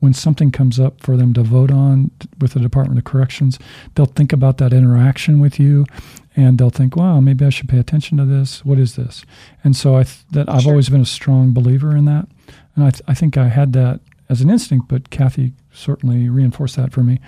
when 0.00 0.12
something 0.12 0.50
comes 0.50 0.80
up 0.80 1.00
for 1.00 1.16
them 1.16 1.32
to 1.34 1.42
vote 1.42 1.70
on 1.70 2.10
with 2.40 2.54
the 2.54 2.60
Department 2.60 2.98
of 2.98 3.04
Corrections, 3.04 3.60
they'll 3.94 4.06
think 4.06 4.32
about 4.32 4.58
that 4.58 4.72
interaction 4.72 5.38
with 5.38 5.60
you, 5.60 5.86
and 6.34 6.58
they'll 6.58 6.70
think, 6.70 6.96
"Wow, 6.96 7.20
maybe 7.20 7.44
I 7.44 7.50
should 7.50 7.68
pay 7.68 7.78
attention 7.78 8.18
to 8.18 8.24
this. 8.24 8.64
What 8.64 8.78
is 8.78 8.96
this?" 8.96 9.24
And 9.62 9.76
so 9.76 9.94
I 9.94 10.02
th- 10.02 10.24
that 10.32 10.48
I've 10.48 10.62
Sure. 10.62 10.72
always 10.72 10.88
been 10.88 11.00
a 11.00 11.06
strong 11.06 11.52
believer 11.52 11.96
in 11.96 12.04
that, 12.06 12.26
and 12.74 12.84
I, 12.84 12.90
th- 12.90 13.02
I 13.06 13.14
think 13.14 13.36
I 13.36 13.48
had 13.48 13.72
that 13.74 14.00
as 14.28 14.40
an 14.40 14.50
instinct, 14.50 14.88
but 14.88 15.10
Kathy 15.10 15.52
certainly 15.72 16.28
reinforced 16.28 16.74
that 16.76 16.92
for 16.92 17.04
me, 17.04 17.20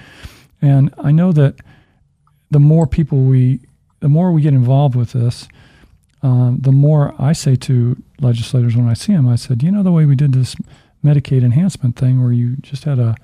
and 0.60 0.92
I 0.98 1.12
know 1.12 1.30
that 1.30 1.54
the 2.50 2.58
more 2.58 2.88
people 2.88 3.22
we, 3.24 3.60
the 4.00 4.08
more 4.08 4.32
we 4.32 4.42
get 4.42 4.54
involved 4.54 4.96
with 4.96 5.12
this, 5.12 5.46
um, 6.24 6.58
the 6.60 6.72
more 6.72 7.14
I 7.18 7.34
say 7.34 7.54
to 7.54 8.02
legislators 8.18 8.74
when 8.74 8.88
I 8.88 8.94
see 8.94 9.12
them, 9.12 9.28
I 9.28 9.36
said, 9.36 9.62
you 9.62 9.70
know, 9.70 9.82
the 9.82 9.92
way 9.92 10.06
we 10.06 10.16
did 10.16 10.32
this 10.32 10.56
Medicaid 11.04 11.44
enhancement 11.44 11.96
thing, 11.96 12.22
where 12.22 12.32
you 12.32 12.56
just 12.56 12.84
had 12.84 12.98
a 12.98 13.14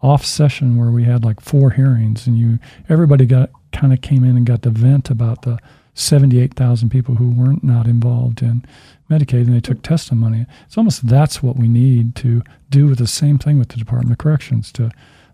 off 0.00 0.24
session 0.24 0.76
where 0.76 0.90
we 0.90 1.04
had 1.04 1.24
like 1.24 1.40
four 1.40 1.70
hearings, 1.70 2.26
and 2.26 2.38
you 2.38 2.58
everybody 2.88 3.26
got 3.26 3.50
kind 3.70 3.92
of 3.92 4.00
came 4.00 4.24
in 4.24 4.36
and 4.36 4.46
got 4.46 4.62
to 4.62 4.70
vent 4.70 5.10
about 5.10 5.42
the 5.42 5.58
seventy-eight 5.94 6.54
thousand 6.54 6.88
people 6.88 7.16
who 7.16 7.28
weren't 7.30 7.62
not 7.62 7.86
involved 7.86 8.40
in 8.40 8.64
Medicaid, 9.10 9.46
and 9.46 9.54
they 9.54 9.60
took 9.60 9.82
testimony. 9.82 10.46
It's 10.64 10.78
almost 10.78 11.06
that's 11.06 11.42
what 11.42 11.56
we 11.56 11.68
need 11.68 12.16
to 12.16 12.42
do 12.70 12.86
with 12.86 12.98
the 12.98 13.06
same 13.06 13.38
thing 13.38 13.58
with 13.58 13.68
the 13.68 13.76
Department 13.76 14.12
of 14.12 14.18
Corrections 14.18 14.72
to 14.72 14.90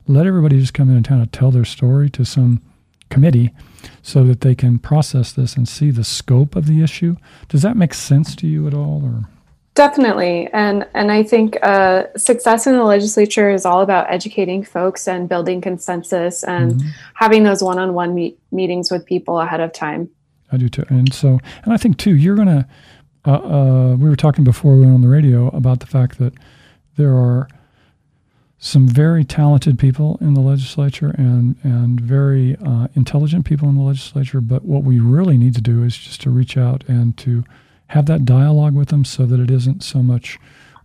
let 0.09 0.27
everybody 0.27 0.59
just 0.59 0.75
come 0.75 0.91
in 0.91 0.97
and 0.97 1.07
kind 1.07 1.23
of 1.23 1.31
tell 1.31 1.53
their 1.53 1.65
story 1.65 2.11
to 2.11 2.25
some 2.25 2.61
committee 3.09 3.53
so 4.03 4.25
that 4.25 4.41
they 4.41 4.55
can 4.55 4.79
process 4.79 5.33
this 5.33 5.57
and 5.57 5.69
see 5.69 5.91
the 5.91 6.05
scope 6.05 6.57
of 6.57 6.67
the 6.67 6.83
issue. 6.83 7.17
Does 7.49 7.63
that 7.63 7.77
make 7.77 7.95
sense 7.95 8.35
to 8.37 8.47
you 8.47 8.67
at 8.67 8.75
all 8.75 9.03
or 9.05 9.29
Definitely, 9.75 10.49
and 10.53 10.85
and 10.93 11.13
I 11.13 11.23
think 11.23 11.57
uh, 11.63 12.07
success 12.17 12.67
in 12.67 12.73
the 12.73 12.83
legislature 12.83 13.49
is 13.49 13.65
all 13.65 13.81
about 13.81 14.11
educating 14.11 14.65
folks 14.65 15.07
and 15.07 15.29
building 15.29 15.61
consensus 15.61 16.43
and 16.43 16.83
having 17.15 17.45
those 17.45 17.63
one-on-one 17.63 18.13
meet- 18.13 18.41
meetings 18.51 18.91
with 18.91 19.07
people 19.07 19.39
ahead 19.39 19.61
of 19.61 19.73
time. 19.73 20.11
I 20.51 20.57
do 20.57 20.69
too. 20.69 20.85
And 20.89 21.15
so, 21.15 21.39
and 21.63 21.73
I 21.73 21.77
think 21.77 21.97
too, 21.97 22.17
you're 22.17 22.35
going 22.35 22.49
to, 22.49 22.67
uh, 23.25 23.31
uh, 23.31 23.97
we 23.97 24.09
were 24.09 24.17
talking 24.17 24.43
before 24.43 24.75
we 24.75 24.81
went 24.81 24.95
on 24.95 25.01
the 25.01 25.09
radio 25.09 25.47
about 25.49 25.79
the 25.79 25.87
fact 25.87 26.19
that 26.19 26.33
there 26.97 27.15
are 27.15 27.47
some 28.59 28.89
very 28.89 29.25
talented 29.25 29.79
people 29.79 30.19
in 30.21 30.35
the 30.35 30.41
legislature 30.41 31.15
and, 31.17 31.57
and 31.63 32.01
very 32.01 32.57
uh, 32.57 32.89
intelligent 32.95 33.45
people 33.45 33.69
in 33.69 33.77
the 33.77 33.83
legislature. 33.83 34.41
But 34.41 34.65
what 34.65 34.83
we 34.83 34.99
really 34.99 35.39
need 35.39 35.55
to 35.55 35.63
do 35.63 35.85
is 35.85 35.97
just 35.97 36.21
to 36.23 36.31
reach 36.31 36.57
out 36.57 36.83
and 36.89 37.17
to 37.19 37.45
have 37.89 38.07
that 38.07 38.25
dialogue 38.25 38.75
with 38.75 38.89
them 38.89 39.05
so 39.05 39.27
that 39.27 39.39
it 39.39 39.51
isn't 39.51 39.83
so 39.85 40.03
much, 40.03 40.39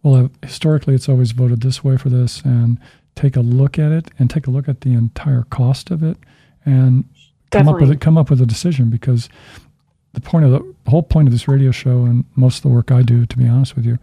well, 0.04 0.26
uh, 0.26 0.28
historically 0.44 0.94
it's 0.94 1.10
always 1.10 1.32
voted 1.32 1.62
this 1.62 1.84
way 1.84 1.98
for 1.98 2.10
this 2.10 2.42
and 2.44 2.78
take 3.16 3.36
a 3.36 3.42
look 3.42 3.80
at 3.80 3.92
it 3.92 4.12
and 4.20 4.30
take 4.30 4.46
a 4.46 4.52
look 4.52 4.70
at 4.70 4.82
the 4.82 4.94
entire 4.94 5.44
cost 5.50 5.90
of 5.90 6.04
it 6.04 6.18
and 6.66 7.06
come 7.50 7.68
up 7.68 7.82
with 7.82 7.92
it, 7.92 8.02
come 8.02 8.18
up 8.18 8.30
with 8.30 8.42
a 8.42 8.46
decision 8.46 8.90
because 8.90 9.30
the 10.14 10.22
point 10.22 10.46
of 10.46 10.52
the, 10.52 10.76
the 10.84 10.92
whole 10.92 11.04
point 11.04 11.28
of 11.28 11.32
this 11.32 11.48
radio 11.48 11.72
show 11.72 12.06
and 12.06 12.24
most 12.36 12.58
of 12.58 12.62
the 12.64 12.70
work 12.70 12.92
I 12.92 13.02
do, 13.02 13.26
to 13.26 13.38
be 13.38 13.48
honest 13.48 13.76
with 13.76 13.86
you, 13.86 13.98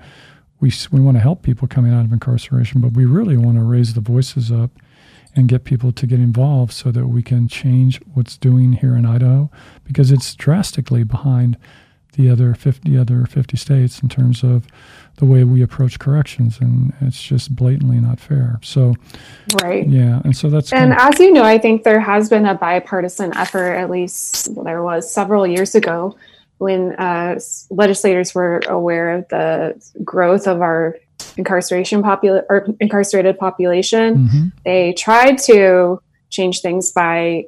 we 0.60 0.72
we 0.92 1.00
want 1.00 1.16
to 1.16 1.20
help 1.20 1.42
people 1.42 1.66
coming 1.66 1.92
out 1.92 2.04
of 2.04 2.12
incarceration, 2.12 2.80
but 2.80 2.92
we 2.92 3.04
really 3.04 3.36
want 3.36 3.56
to 3.56 3.64
raise 3.64 3.94
the 3.94 4.00
voices 4.00 4.52
up 4.52 4.70
and 5.34 5.48
get 5.48 5.64
people 5.64 5.92
to 5.92 6.06
get 6.06 6.18
involved 6.18 6.72
so 6.72 6.90
that 6.90 7.06
we 7.06 7.22
can 7.22 7.48
change 7.48 8.00
what's 8.14 8.36
doing 8.36 8.72
here 8.74 8.94
in 8.96 9.06
Idaho 9.06 9.50
because 9.84 10.10
it's 10.10 10.34
drastically 10.34 11.04
behind 11.04 11.56
the 12.14 12.28
other 12.28 12.52
50 12.54 12.98
other 12.98 13.24
50 13.24 13.56
states 13.56 14.00
in 14.02 14.08
terms 14.08 14.42
of 14.42 14.66
the 15.18 15.24
way 15.24 15.44
we 15.44 15.62
approach 15.62 16.00
corrections 16.00 16.58
and 16.60 16.92
it's 17.00 17.22
just 17.22 17.54
blatantly 17.54 18.00
not 18.00 18.18
fair. 18.18 18.58
So 18.62 18.96
Right. 19.62 19.88
yeah, 19.88 20.20
and 20.24 20.36
so 20.36 20.50
that's 20.50 20.72
And 20.72 20.90
kind 20.90 20.92
of- 20.92 21.14
as 21.14 21.20
you 21.20 21.32
know, 21.32 21.44
I 21.44 21.58
think 21.58 21.84
there 21.84 22.00
has 22.00 22.28
been 22.28 22.46
a 22.46 22.54
bipartisan 22.56 23.32
effort, 23.36 23.74
at 23.74 23.88
least 23.88 24.52
there 24.64 24.82
was 24.82 25.08
several 25.08 25.46
years 25.46 25.76
ago, 25.76 26.16
when 26.60 26.92
uh, 26.96 27.40
legislators 27.70 28.34
were 28.34 28.60
aware 28.68 29.14
of 29.14 29.28
the 29.28 29.74
growth 30.04 30.46
of 30.46 30.60
our 30.60 30.94
incarceration 31.38 32.02
popula- 32.02 32.44
or 32.50 32.66
incarcerated 32.80 33.38
population. 33.38 34.28
Mhm. 34.28 34.52
They 34.64 34.92
tried 34.92 35.38
to 35.50 36.02
change 36.28 36.60
things 36.60 36.92
by 36.92 37.46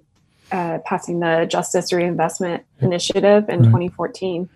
uh, 0.51 0.79
passing 0.87 1.21
the 1.21 1.47
Justice 1.49 1.93
Reinvestment 1.93 2.63
Initiative 2.81 3.49
in 3.51 3.61
Right. 3.61 3.67
2014, 3.67 4.49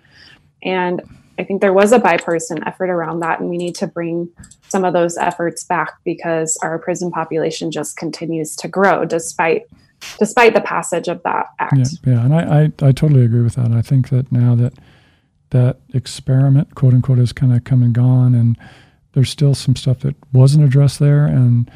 and 0.63 1.03
I 1.39 1.45
think 1.45 1.61
there 1.61 1.75
was 1.75 1.93
a 1.93 1.99
bipartisan 1.99 2.67
effort 2.67 2.89
around 2.89 3.21
that, 3.21 3.41
and 3.41 3.51
we 3.51 3.59
need 3.59 3.75
to 3.77 3.87
bring 3.87 4.31
some 4.69 4.87
of 4.87 4.95
those 4.95 5.19
efforts 5.19 5.65
back 5.65 5.93
because 6.03 6.59
our 6.63 6.79
prison 6.79 7.11
population 7.11 7.71
just 7.71 7.99
continues 7.99 8.57
to 8.57 8.69
grow 8.69 9.05
despite 9.05 9.67
despite 10.19 10.55
the 10.55 10.61
passage 10.61 11.09
of 11.09 11.23
that 11.25 11.47
act. 11.59 11.77
Yeah, 11.77 11.85
yeah, 12.15 12.25
and 12.25 12.35
I, 12.35 12.41
I, 12.41 12.89
I 12.89 12.93
totally 12.93 13.25
agree 13.25 13.43
with 13.43 13.55
that. 13.55 13.71
I 13.73 13.83
think 13.83 14.09
that 14.11 14.31
now 14.33 14.55
that 14.55 14.75
that 15.51 15.79
experiment, 15.95 16.75
quote 16.75 16.93
unquote, 16.95 17.19
has 17.19 17.33
kind 17.33 17.53
of 17.53 17.65
come 17.65 17.83
and 17.83 17.95
gone, 17.95 18.35
and 18.35 18.59
there's 19.13 19.31
still 19.31 19.55
some 19.55 19.77
stuff 19.77 20.01
that 20.01 20.15
wasn't 20.33 20.65
addressed 20.65 20.99
there. 20.99 21.25
And 21.27 21.71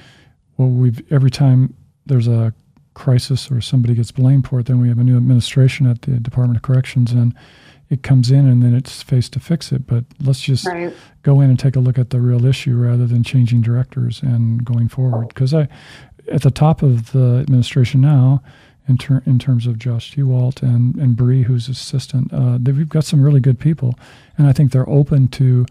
well, 0.57 0.69
we've 0.69 1.01
every 1.13 1.31
time 1.31 1.75
there's 2.07 2.29
a 2.29 2.53
crisis 2.95 3.51
or 3.51 3.61
somebody 3.61 3.95
gets 3.95 4.11
blamed 4.11 4.47
for 4.49 4.61
it, 4.61 4.67
then 4.67 4.81
we 4.81 4.89
have 4.89 4.99
a 4.99 5.05
new 5.05 5.17
administration 5.17 5.87
at 5.87 6.03
the 6.03 6.13
Department 6.19 6.57
of 6.57 6.63
Corrections, 6.63 7.13
and 7.13 7.35
it 7.89 8.03
comes 8.03 8.31
in, 8.31 8.47
and 8.47 8.63
then 8.63 8.75
it's 8.75 9.03
faced 9.03 9.33
to 9.33 9.41
fix 9.41 9.73
it. 9.73 9.87
But 9.87 10.05
let's 10.23 10.41
just 10.41 10.67
Right. 10.67 10.93
go 11.23 11.41
in 11.41 11.51
and 11.51 11.59
take 11.59 11.75
a 11.77 11.81
look 11.81 11.99
at 11.99 12.11
the 12.11 12.21
real 12.21 12.45
issue 12.45 12.77
rather 12.77 13.07
than 13.07 13.23
changing 13.25 13.63
directors 13.63 14.23
and 14.23 14.65
going 14.65 14.89
forward. 14.89 15.29
Because 15.29 15.53
I, 15.55 15.67
at 16.31 16.43
the 16.43 16.51
top 16.51 16.83
of 16.83 17.13
the 17.13 17.39
administration 17.41 18.01
now, 18.01 18.43
in, 18.89 18.99
ter- 18.99 19.23
in 19.25 19.39
terms 19.39 19.67
of 19.67 19.79
Josh 19.79 20.15
Tewalt 20.15 20.63
and, 20.63 20.97
and 20.97 21.17
Bree, 21.17 21.43
who's 21.43 21.69
assistant. 21.69 22.33
Uh, 22.33 22.59
we've 22.65 22.89
got 22.89 23.05
some 23.05 23.23
really 23.23 23.41
good 23.41 23.59
people, 23.59 23.95
and 24.37 24.47
I 24.47 24.53
think 24.53 24.73
they're 24.73 24.89
open 24.89 25.29
to 25.29 25.67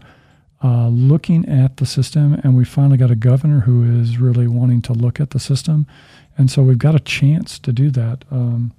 uh, 0.64 0.88
looking 0.88 1.48
at 1.48 1.76
the 1.76 1.86
system. 1.86 2.34
And 2.42 2.56
we 2.56 2.64
finally 2.64 2.96
got 2.96 3.10
a 3.10 3.16
governor 3.16 3.60
who 3.60 4.00
is 4.00 4.18
really 4.18 4.46
wanting 4.46 4.82
to 4.82 4.92
look 4.92 5.20
at 5.20 5.30
the 5.30 5.38
system, 5.38 5.86
and 6.36 6.50
so 6.50 6.62
we've 6.62 6.78
got 6.78 6.94
a 6.94 7.00
chance 7.00 7.58
to 7.60 7.72
do 7.72 7.90
that. 7.90 8.24
Um, 8.30 8.72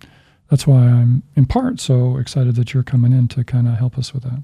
that's 0.49 0.67
why 0.67 0.79
I'm 0.79 1.23
in 1.36 1.45
part 1.45 1.79
so 1.79 2.17
excited 2.17 2.55
that 2.55 2.73
you're 2.73 2.84
coming 2.84 3.13
in 3.13 3.27
to 3.29 3.43
kind 3.43 3.67
of 3.67 3.75
help 3.75 3.97
us 3.97 4.13
with 4.13 4.23
that. 4.23 4.43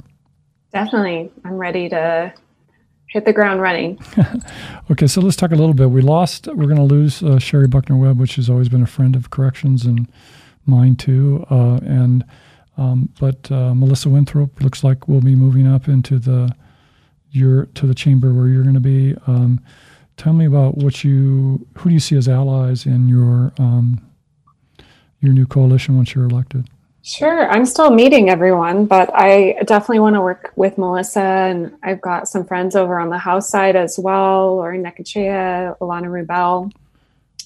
Definitely, 0.72 1.32
I'm 1.44 1.58
ready 1.58 1.90
to 1.90 2.34
hit 3.08 3.26
the 3.26 3.34
ground 3.34 3.62
running. 3.62 4.00
okay, 4.92 5.08
so 5.08 5.22
let's 5.22 5.36
talk 5.36 5.52
a 5.52 5.56
little 5.56 5.74
bit. 5.74 5.90
We 5.90 6.02
lost, 6.02 6.48
we're 6.48 6.66
going 6.66 6.76
to 6.78 6.84
lose 6.84 7.24
uh, 7.24 7.40
Cherie 7.40 7.68
Buckner 7.68 7.98
Webb, 7.98 8.20
which 8.20 8.36
has 8.36 8.50
always 8.50 8.70
been 8.70 8.84
a 8.84 8.88
friend 8.88 9.16
of 9.16 9.30
corrections 9.30 9.86
and 9.86 10.08
mine 10.66 10.96
too. 10.96 11.46
Uh, 11.50 11.78
and 11.78 12.24
um, 12.78 13.10
but 13.20 13.52
uh, 13.52 13.74
Melissa 13.74 14.10
Wintrow 14.10 14.50
looks 14.62 14.84
like 14.84 15.08
we'll 15.08 15.22
be 15.22 15.36
moving 15.36 15.68
up 15.68 15.88
into 15.88 16.20
the 16.20 16.54
your 17.32 17.66
to 17.66 17.88
the 17.88 17.96
chamber 17.96 18.34
where 18.34 18.48
you're 18.48 18.64
going 18.64 18.76
to 18.76 18.80
be. 18.80 19.16
Um, 19.26 19.60
tell 20.16 20.34
me 20.34 20.46
about 20.46 20.78
what 20.78 21.04
you 21.04 21.66
who 21.78 21.90
do 21.90 21.94
you 21.94 22.00
see 22.00 22.16
as 22.16 22.28
allies 22.28 22.86
in 22.86 23.08
your 23.10 23.52
um, 23.58 24.06
your 25.22 25.34
new 25.34 25.48
coalition 25.48 25.96
once 25.96 26.14
you're 26.14 26.26
elected. 26.26 26.68
Sure. 27.08 27.50
I'm 27.50 27.66
still 27.66 27.90
meeting 27.90 28.30
everyone, 28.30 28.86
but 28.86 29.10
I 29.14 29.54
definitely 29.66 30.00
want 30.00 30.16
to 30.18 30.22
work 30.22 30.52
with 30.58 30.78
Melissa. 30.78 31.22
And 31.22 31.74
I've 31.82 32.02
got 32.02 32.28
some 32.28 32.44
friends 32.44 32.76
over 32.76 33.00
on 33.00 33.10
the 33.10 33.18
House 33.18 33.50
side 33.50 33.78
as 33.78 33.98
well, 33.98 34.58
Lori 34.58 34.78
Necochea, 34.78 35.78
Ilana 35.78 36.08
Rubel, 36.08 36.70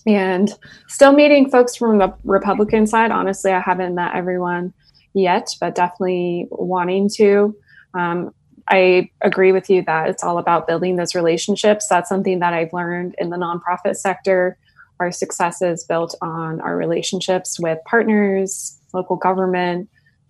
and 0.07 0.51
still 0.87 1.13
meeting 1.13 1.51
folks 1.51 1.75
from 1.75 1.99
the 1.99 2.11
Republican 2.23 2.87
side. 2.87 3.11
Honestly, 3.11 3.51
I 3.51 3.59
haven't 3.59 3.93
met 3.93 4.15
everyone 4.15 4.73
yet, 5.13 5.55
but 5.59 5.75
definitely 5.75 6.47
wanting 6.49 7.07
to. 7.17 7.55
Um, 7.93 8.33
I 8.67 9.11
agree 9.21 9.51
with 9.51 9.69
you 9.69 9.83
that 9.83 10.09
it's 10.09 10.23
all 10.23 10.39
about 10.39 10.65
building 10.65 10.95
those 10.95 11.13
relationships. 11.13 11.85
That's 11.87 12.09
something 12.09 12.39
that 12.39 12.55
I've 12.55 12.73
learned 12.73 13.13
in 13.19 13.29
the 13.29 13.37
nonprofit 13.37 13.95
sector. 13.95 14.57
Our 14.99 15.11
success 15.11 15.61
is 15.61 15.83
built 15.83 16.15
on 16.19 16.61
our 16.61 16.75
relationships 16.75 17.59
with 17.59 17.77
partners, 17.85 18.79
local 18.93 19.15
government, 19.15 19.89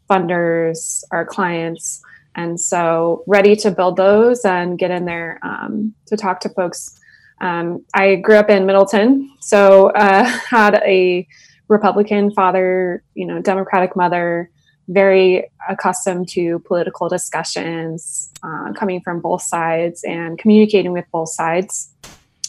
funders, 0.10 1.04
our 1.12 1.26
clients. 1.26 2.02
And 2.36 2.60
so, 2.60 3.24
ready 3.28 3.56
to 3.58 3.72
build 3.72 3.98
those 3.98 4.46
and 4.46 4.78
get 4.78 4.92
in 4.92 5.06
there 5.06 5.40
um, 5.44 5.94
to 6.08 6.18
talk 6.18 6.40
to 6.42 6.50
folks. 6.50 6.98
Um, 7.42 7.84
I 7.94 8.16
grew 8.16 8.36
up 8.36 8.50
in 8.50 8.66
Middleton, 8.66 9.36
so 9.40 9.90
uh, 9.90 10.24
had 10.50 10.76
a 10.86 11.28
Republican 11.68 12.32
father, 12.32 13.04
you 13.16 13.26
know, 13.26 13.42
Democratic 13.42 13.96
mother, 13.96 14.50
very 14.88 15.50
accustomed 15.70 16.28
to 16.30 16.60
political 16.60 17.08
discussions, 17.08 18.32
uh, 18.44 18.74
coming 18.74 19.02
from 19.02 19.22
both 19.22 19.42
sides 19.42 20.04
and 20.04 20.38
communicating 20.38 20.92
with 20.92 21.06
both 21.12 21.30
sides. 21.30 21.94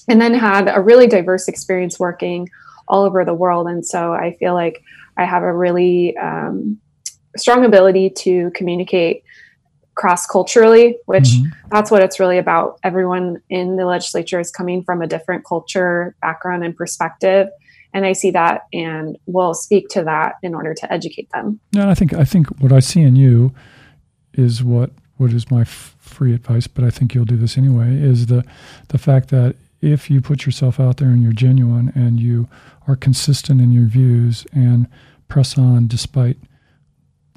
And 0.08 0.20
then 0.20 0.34
had 0.34 0.68
a 0.68 0.80
really 0.80 1.06
diverse 1.06 1.46
experience 1.48 1.98
working 1.98 2.48
all 2.88 3.04
over 3.04 3.24
the 3.24 3.34
world. 3.34 3.68
And 3.68 3.86
so 3.86 4.12
I 4.12 4.36
feel 4.38 4.54
like 4.54 4.82
I 5.16 5.24
have 5.24 5.42
a 5.42 5.52
really 5.52 6.16
um, 6.16 6.78
strong 7.36 7.64
ability 7.64 8.10
to 8.10 8.50
communicate 8.54 9.24
cross 9.94 10.26
culturally, 10.26 10.96
which 11.06 11.24
mm-hmm. 11.24 11.50
that's 11.70 11.90
what 11.90 12.02
it's 12.02 12.18
really 12.18 12.38
about. 12.38 12.78
Everyone 12.82 13.42
in 13.50 13.76
the 13.76 13.84
legislature 13.84 14.40
is 14.40 14.50
coming 14.50 14.82
from 14.82 15.02
a 15.02 15.06
different 15.06 15.44
culture, 15.44 16.16
background, 16.22 16.64
and 16.64 16.76
perspective. 16.76 17.48
And 17.94 18.06
I 18.06 18.14
see 18.14 18.30
that 18.30 18.62
and 18.72 19.18
will 19.26 19.52
speak 19.52 19.88
to 19.90 20.02
that 20.04 20.36
in 20.42 20.54
order 20.54 20.72
to 20.72 20.92
educate 20.92 21.28
them. 21.32 21.60
Yeah, 21.72 21.90
I 21.90 21.94
think 21.94 22.14
I 22.14 22.24
think 22.24 22.48
what 22.60 22.72
I 22.72 22.80
see 22.80 23.02
in 23.02 23.16
you 23.16 23.52
is 24.32 24.64
what 24.64 24.90
what 25.18 25.32
is 25.32 25.50
my 25.50 25.60
f- 25.60 25.94
free 26.00 26.32
advice, 26.32 26.66
but 26.66 26.84
I 26.84 26.90
think 26.90 27.14
you'll 27.14 27.26
do 27.26 27.36
this 27.36 27.58
anyway. 27.58 27.94
Is 27.94 28.26
the 28.26 28.44
the 28.88 28.98
fact 28.98 29.28
that 29.28 29.56
if 29.82 30.08
you 30.08 30.20
put 30.20 30.46
yourself 30.46 30.80
out 30.80 30.96
there 30.98 31.08
and 31.08 31.22
you're 31.22 31.32
genuine 31.32 31.92
and 31.94 32.20
you 32.20 32.48
are 32.86 32.96
consistent 32.96 33.60
in 33.60 33.72
your 33.72 33.86
views 33.86 34.46
and 34.52 34.88
press 35.28 35.58
on 35.58 35.88
despite 35.88 36.38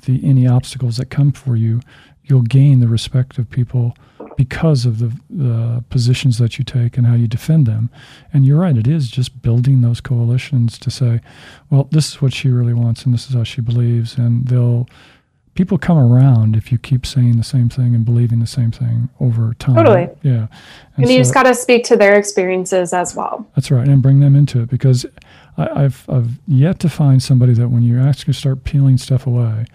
the 0.06 0.24
any 0.24 0.48
obstacles 0.48 0.98
that 0.98 1.10
come 1.10 1.32
for 1.32 1.56
you, 1.56 1.82
you'll 2.24 2.44
gain 2.44 2.80
the 2.80 2.88
respect 2.88 3.38
of 3.38 3.50
people 3.50 3.98
because 4.38 4.86
of 4.86 5.00
the, 5.00 5.18
the 5.30 5.84
positions 5.90 6.38
that 6.38 6.58
you 6.58 6.64
take 6.64 6.98
and 6.98 7.08
how 7.08 7.16
you 7.16 7.28
defend 7.28 7.66
them. 7.66 7.90
And 8.34 8.46
you're 8.46 8.60
right, 8.60 8.78
it 8.78 8.88
is 8.88 9.10
just 9.10 9.42
building 9.42 9.82
those 9.82 10.02
coalitions 10.02 10.78
to 10.80 10.92
say, 10.92 11.22
well, 11.70 11.88
this 11.92 12.10
is 12.10 12.22
what 12.22 12.34
she 12.34 12.50
really 12.50 12.74
wants 12.74 13.06
and 13.06 13.14
this 13.14 13.28
is 13.28 13.36
how 13.36 13.44
she 13.44 13.62
believes. 13.62 14.18
And 14.18 14.48
they'll, 14.48 14.88
people 15.56 15.78
come 15.78 15.98
around 15.98 16.56
if 16.56 16.72
you 16.72 16.78
keep 16.78 17.06
saying 17.06 17.38
the 17.38 17.44
same 17.44 17.70
thing 17.70 17.96
and 17.96 18.06
believing 18.06 18.40
the 18.40 18.48
same 18.48 18.72
thing 18.72 19.10
over 19.20 19.54
time. 19.56 19.76
Totally. 19.76 20.10
Yeah. 20.22 20.48
And, 20.96 21.06
and 21.06 21.10
you 21.10 21.18
just 21.18 21.34
got 21.34 21.44
to 21.44 21.56
speak 21.56 21.86
to 21.86 21.96
their 21.96 22.16
experiences 22.16 22.94
as 22.94 23.16
well. 23.16 23.48
That's 23.56 23.72
right. 23.72 23.88
And 23.88 24.02
bring 24.02 24.20
them 24.20 24.36
into 24.36 24.62
it 24.62 24.70
because 24.70 25.06
I, 25.58 25.84
have 25.84 26.06
I've 26.10 26.40
yet 26.48 26.80
to 26.82 26.90
find 26.90 27.24
somebody 27.24 27.54
that 27.54 27.70
when 27.70 27.84
you 27.84 28.00
actually 28.00 28.34
start 28.34 28.66
peeling 28.66 28.98
stuff 28.98 29.26
away, 29.26 29.66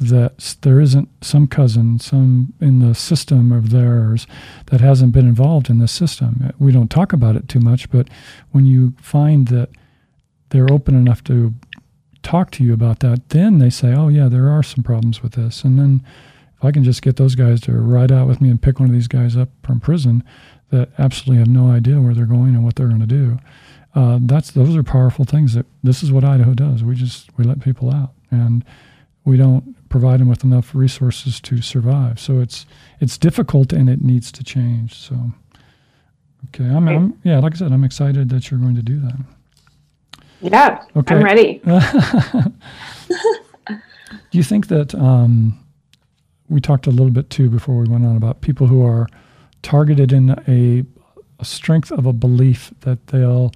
that 0.00 0.56
there 0.62 0.80
isn't 0.80 1.08
some 1.24 1.48
cousin, 1.48 1.98
some 1.98 2.52
in 2.60 2.78
the 2.78 2.94
system 2.94 3.50
of 3.50 3.70
theirs 3.70 4.28
that 4.66 4.80
hasn't 4.80 5.12
been 5.12 5.26
involved 5.26 5.68
in 5.68 5.78
the 5.78 5.88
system. 5.88 6.40
Uh, 6.44 6.52
we 6.60 6.70
don't 6.70 6.90
talk 6.90 7.12
about 7.12 7.34
it 7.34 7.48
too 7.48 7.58
much, 7.58 7.90
but 7.90 8.08
when 8.52 8.64
you 8.64 8.94
find 9.00 9.48
that 9.48 9.70
they're 10.50 10.72
open 10.72 10.94
enough 10.94 11.24
to 11.24 11.52
talk 12.28 12.50
to 12.50 12.62
you 12.62 12.74
about 12.74 13.00
that, 13.00 13.30
then 13.30 13.58
they 13.58 13.70
say, 13.70 13.94
"Oh 13.94 14.08
yeah, 14.08 14.28
there 14.28 14.50
are 14.50 14.62
some 14.62 14.84
problems 14.84 15.22
with 15.22 15.32
this," 15.32 15.64
and 15.64 15.78
then 15.78 16.02
if 16.56 16.64
I 16.64 16.72
can 16.72 16.84
just 16.84 17.00
get 17.00 17.16
those 17.16 17.34
guys 17.34 17.60
to 17.62 17.72
ride 17.72 18.12
out 18.12 18.28
with 18.28 18.40
me 18.40 18.50
and 18.50 18.60
pick 18.60 18.78
one 18.78 18.88
of 18.88 18.94
these 18.94 19.08
guys 19.08 19.36
up 19.36 19.48
from 19.62 19.80
prison 19.80 20.22
that 20.70 20.90
absolutely 20.98 21.38
have 21.38 21.48
no 21.48 21.70
idea 21.70 22.00
where 22.00 22.12
they're 22.12 22.26
going 22.26 22.54
and 22.54 22.64
what 22.64 22.74
they're 22.74 22.88
going 22.88 23.00
to 23.00 23.06
do, 23.06 23.38
uh, 23.94 24.18
that's 24.22 24.50
those 24.50 24.76
are 24.76 24.82
powerful 24.82 25.24
things. 25.24 25.54
That 25.54 25.64
this 25.82 26.02
is 26.02 26.12
what 26.12 26.22
Idaho 26.22 26.52
does. 26.52 26.84
We 26.84 26.94
just 26.94 27.30
we 27.38 27.44
let 27.44 27.60
people 27.60 27.94
out, 27.94 28.12
and 28.30 28.62
we 29.24 29.38
don't 29.38 29.74
provide 29.88 30.20
them 30.20 30.28
with 30.28 30.44
enough 30.44 30.74
resources 30.74 31.40
to 31.40 31.62
survive. 31.62 32.20
So 32.20 32.40
it's 32.40 32.66
it's 33.00 33.16
difficult 33.16 33.72
and 33.72 33.88
it 33.88 34.02
needs 34.02 34.30
to 34.32 34.44
change. 34.44 34.94
So 34.94 35.32
okay, 36.48 36.64
I'm, 36.64 36.88
I'm 36.88 37.18
yeah, 37.24 37.38
like 37.38 37.54
I 37.54 37.56
said, 37.56 37.72
I'm 37.72 37.84
excited 37.84 38.28
that 38.28 38.50
you're 38.50 38.60
going 38.60 38.76
to 38.76 38.82
do 38.82 39.00
that. 39.00 39.18
Yeah, 40.40 40.82
okay. 40.96 41.14
I'm 41.14 41.24
ready. 41.24 41.60
do 41.66 41.78
you 44.32 44.42
think 44.42 44.68
that 44.68 44.94
um, 44.94 45.58
we 46.48 46.60
talked 46.60 46.86
a 46.86 46.90
little 46.90 47.10
bit 47.10 47.30
too 47.30 47.50
before 47.50 47.76
we 47.76 47.88
went 47.88 48.04
on 48.04 48.16
about 48.16 48.40
people 48.40 48.66
who 48.66 48.84
are 48.84 49.06
targeted 49.62 50.12
in 50.12 50.30
a, 50.48 50.84
a 51.38 51.44
strength 51.44 51.90
of 51.90 52.06
a 52.06 52.12
belief 52.12 52.72
that 52.80 53.08
they'll 53.08 53.52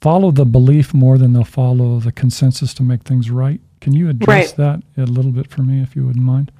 follow 0.00 0.30
the 0.30 0.44
belief 0.44 0.92
more 0.92 1.16
than 1.16 1.32
they'll 1.32 1.44
follow 1.44 2.00
the 2.00 2.12
consensus 2.12 2.74
to 2.74 2.82
make 2.82 3.02
things 3.02 3.30
right. 3.30 3.60
Can 3.80 3.92
you 3.92 4.08
address 4.08 4.58
right. 4.58 4.82
that 4.96 5.02
a 5.02 5.06
little 5.06 5.32
bit 5.32 5.48
for 5.48 5.62
me, 5.62 5.82
if 5.82 5.94
you 5.94 6.06
wouldn't 6.06 6.24
mind? 6.24 6.50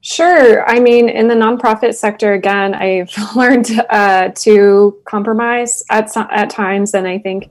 Sure. 0.00 0.68
I 0.68 0.78
mean, 0.78 1.08
in 1.08 1.28
the 1.28 1.34
nonprofit 1.34 1.94
sector, 1.94 2.32
again, 2.32 2.74
I've 2.74 3.10
learned 3.36 3.70
uh, 3.90 4.30
to 4.30 4.96
compromise 5.04 5.84
at 5.90 6.16
at 6.16 6.50
times, 6.50 6.94
and 6.94 7.06
I 7.06 7.18
think 7.18 7.50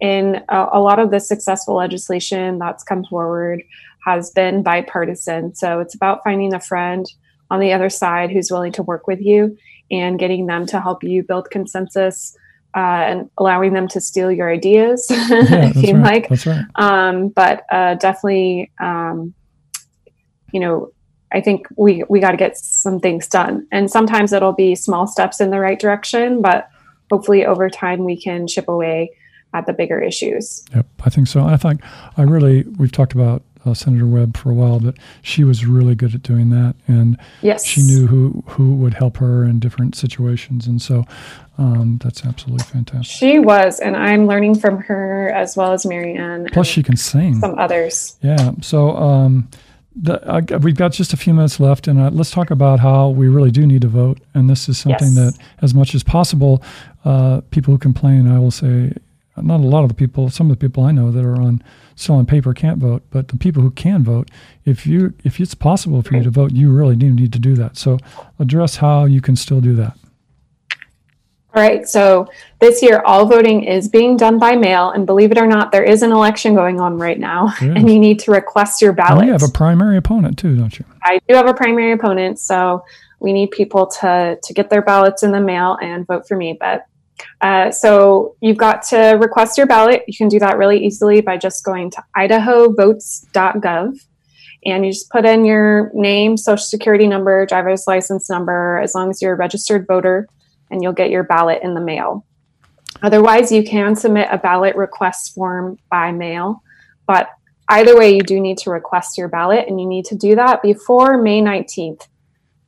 in 0.00 0.42
a, 0.48 0.68
a 0.72 0.80
lot 0.80 0.98
of 0.98 1.10
the 1.10 1.20
successful 1.20 1.74
legislation 1.76 2.58
that's 2.58 2.82
come 2.82 3.04
forward 3.04 3.62
has 4.04 4.30
been 4.30 4.62
bipartisan. 4.62 5.54
So 5.54 5.80
it's 5.80 5.94
about 5.94 6.22
finding 6.22 6.54
a 6.54 6.60
friend 6.60 7.06
on 7.50 7.60
the 7.60 7.72
other 7.72 7.90
side 7.90 8.30
who's 8.30 8.50
willing 8.50 8.72
to 8.72 8.82
work 8.82 9.06
with 9.06 9.20
you 9.20 9.56
and 9.90 10.18
getting 10.18 10.46
them 10.46 10.66
to 10.66 10.80
help 10.80 11.02
you 11.02 11.22
build 11.22 11.50
consensus 11.50 12.36
uh, 12.76 13.04
and 13.06 13.30
allowing 13.38 13.72
them 13.72 13.88
to 13.88 14.00
steal 14.00 14.30
your 14.30 14.50
ideas 14.52 15.06
yeah, 15.10 15.70
if 15.70 15.76
you 15.76 15.94
right. 15.94 16.02
like. 16.02 16.28
That's 16.28 16.46
right. 16.46 16.64
Um, 16.74 17.28
but 17.28 17.64
uh, 17.70 17.94
definitely, 17.94 18.70
um, 18.80 19.32
you 20.52 20.60
know, 20.60 20.92
I 21.32 21.40
think 21.40 21.66
we 21.76 22.04
we 22.08 22.20
got 22.20 22.30
to 22.30 22.36
get 22.36 22.56
some 22.56 23.00
things 23.00 23.26
done, 23.26 23.66
and 23.72 23.90
sometimes 23.90 24.32
it'll 24.32 24.52
be 24.52 24.74
small 24.74 25.06
steps 25.06 25.40
in 25.40 25.50
the 25.50 25.58
right 25.58 25.78
direction, 25.78 26.40
but 26.40 26.68
hopefully 27.10 27.44
over 27.44 27.68
time 27.68 28.04
we 28.04 28.20
can 28.20 28.46
chip 28.46 28.68
away 28.68 29.10
at 29.54 29.66
the 29.66 29.72
bigger 29.72 30.00
issues. 30.00 30.64
Yep, 30.74 30.86
I 31.04 31.10
think 31.10 31.28
so. 31.28 31.44
I 31.44 31.56
think 31.56 31.80
I 32.16 32.22
really 32.22 32.62
we've 32.78 32.92
talked 32.92 33.12
about 33.12 33.42
uh, 33.66 33.74
Senator 33.74 34.06
Webb 34.06 34.36
for 34.36 34.50
a 34.50 34.54
while, 34.54 34.78
but 34.78 34.96
she 35.22 35.44
was 35.44 35.66
really 35.66 35.94
good 35.94 36.14
at 36.14 36.22
doing 36.22 36.50
that, 36.50 36.76
and 36.86 37.18
yes. 37.42 37.64
she 37.64 37.82
knew 37.82 38.06
who 38.06 38.44
who 38.46 38.74
would 38.76 38.94
help 38.94 39.16
her 39.16 39.44
in 39.44 39.58
different 39.58 39.94
situations, 39.94 40.66
and 40.66 40.80
so 40.80 41.04
um, 41.58 41.98
that's 42.02 42.24
absolutely 42.24 42.64
fantastic. 42.64 43.16
She 43.16 43.38
was, 43.38 43.80
and 43.80 43.96
I'm 43.96 44.26
learning 44.26 44.58
from 44.60 44.78
her 44.82 45.30
as 45.30 45.56
well 45.56 45.72
as 45.72 45.84
Maryanne. 45.84 46.52
Plus, 46.52 46.66
she 46.66 46.82
can 46.82 46.96
sing. 46.96 47.40
Some 47.40 47.58
others. 47.58 48.16
Yeah. 48.22 48.52
So. 48.62 48.96
Um, 48.96 49.48
the, 49.98 50.22
uh, 50.30 50.58
we've 50.58 50.76
got 50.76 50.92
just 50.92 51.14
a 51.14 51.16
few 51.16 51.32
minutes 51.32 51.58
left, 51.58 51.88
and 51.88 51.98
uh, 51.98 52.10
let's 52.10 52.30
talk 52.30 52.50
about 52.50 52.80
how 52.80 53.08
we 53.08 53.28
really 53.28 53.50
do 53.50 53.66
need 53.66 53.80
to 53.80 53.88
vote. 53.88 54.18
And 54.34 54.48
this 54.48 54.68
is 54.68 54.76
something 54.76 55.14
yes. 55.14 55.36
that, 55.36 55.38
as 55.62 55.72
much 55.72 55.94
as 55.94 56.02
possible, 56.02 56.62
uh, 57.06 57.40
people 57.50 57.72
who 57.72 57.78
complain, 57.78 58.28
I 58.28 58.38
will 58.38 58.50
say, 58.50 58.92
not 59.42 59.60
a 59.60 59.66
lot 59.66 59.82
of 59.82 59.88
the 59.88 59.94
people, 59.94 60.30
some 60.30 60.50
of 60.50 60.58
the 60.58 60.68
people 60.68 60.84
I 60.84 60.92
know 60.92 61.10
that 61.10 61.24
are 61.24 61.40
on 61.40 61.62
still 61.94 62.16
on 62.16 62.26
paper 62.26 62.52
can't 62.54 62.78
vote, 62.78 63.02
but 63.10 63.28
the 63.28 63.36
people 63.36 63.62
who 63.62 63.70
can 63.70 64.04
vote, 64.04 64.30
if 64.64 64.86
you 64.86 65.14
if 65.24 65.40
it's 65.40 65.54
possible 65.54 66.02
for 66.02 66.16
you 66.16 66.22
to 66.22 66.30
vote, 66.30 66.52
you 66.52 66.70
really 66.70 66.96
do 66.96 67.10
need 67.10 67.32
to 67.32 67.38
do 67.38 67.54
that. 67.54 67.76
So 67.76 67.98
address 68.38 68.76
how 68.76 69.04
you 69.04 69.20
can 69.20 69.36
still 69.36 69.60
do 69.60 69.74
that. 69.76 69.96
All 71.54 71.62
right, 71.62 71.88
so 71.88 72.28
this 72.58 72.82
year 72.82 73.00
all 73.06 73.24
voting 73.24 73.64
is 73.64 73.88
being 73.88 74.18
done 74.18 74.38
by 74.38 74.54
mail, 74.56 74.90
and 74.90 75.06
believe 75.06 75.32
it 75.32 75.38
or 75.38 75.46
not, 75.46 75.72
there 75.72 75.84
is 75.84 76.02
an 76.02 76.12
election 76.12 76.54
going 76.54 76.80
on 76.80 76.98
right 76.98 77.18
now, 77.18 77.54
and 77.60 77.90
you 77.90 77.98
need 77.98 78.18
to 78.20 78.30
request 78.30 78.82
your 78.82 78.92
ballot. 78.92 79.22
Oh, 79.22 79.26
you 79.26 79.32
have 79.32 79.42
a 79.42 79.48
primary 79.48 79.96
opponent 79.96 80.36
too, 80.36 80.54
don't 80.54 80.78
you? 80.78 80.84
I 81.02 81.18
do 81.26 81.34
have 81.34 81.46
a 81.46 81.54
primary 81.54 81.92
opponent, 81.92 82.38
so 82.38 82.84
we 83.20 83.32
need 83.32 83.52
people 83.52 83.86
to 83.86 84.38
to 84.42 84.52
get 84.52 84.68
their 84.68 84.82
ballots 84.82 85.22
in 85.22 85.32
the 85.32 85.40
mail 85.40 85.78
and 85.80 86.06
vote 86.06 86.28
for 86.28 86.36
me. 86.36 86.58
But 86.60 86.86
uh, 87.40 87.70
so 87.70 88.36
you've 88.40 88.56
got 88.56 88.82
to 88.82 89.18
request 89.20 89.58
your 89.58 89.66
ballot. 89.66 90.04
You 90.06 90.16
can 90.16 90.28
do 90.28 90.38
that 90.38 90.58
really 90.58 90.84
easily 90.84 91.20
by 91.20 91.36
just 91.36 91.64
going 91.64 91.90
to 91.92 92.04
idahovotes.gov 92.16 93.98
and 94.66 94.84
you 94.84 94.92
just 94.92 95.10
put 95.10 95.24
in 95.24 95.44
your 95.44 95.92
name, 95.94 96.36
social 96.36 96.64
security 96.64 97.06
number, 97.06 97.46
driver's 97.46 97.86
license 97.86 98.28
number, 98.28 98.78
as 98.78 98.94
long 98.94 99.10
as 99.10 99.22
you're 99.22 99.34
a 99.34 99.36
registered 99.36 99.86
voter, 99.86 100.28
and 100.70 100.82
you'll 100.82 100.92
get 100.92 101.10
your 101.10 101.22
ballot 101.22 101.62
in 101.62 101.74
the 101.74 101.80
mail. 101.80 102.26
Otherwise, 103.00 103.52
you 103.52 103.62
can 103.62 103.94
submit 103.94 104.26
a 104.30 104.38
ballot 104.38 104.74
request 104.74 105.34
form 105.34 105.78
by 105.88 106.10
mail, 106.10 106.62
but 107.06 107.28
either 107.68 107.96
way, 107.96 108.12
you 108.12 108.22
do 108.22 108.40
need 108.40 108.58
to 108.58 108.70
request 108.70 109.16
your 109.16 109.28
ballot, 109.28 109.66
and 109.68 109.80
you 109.80 109.86
need 109.86 110.04
to 110.06 110.16
do 110.16 110.34
that 110.34 110.62
before 110.62 111.16
May 111.16 111.40
19th. 111.40 112.08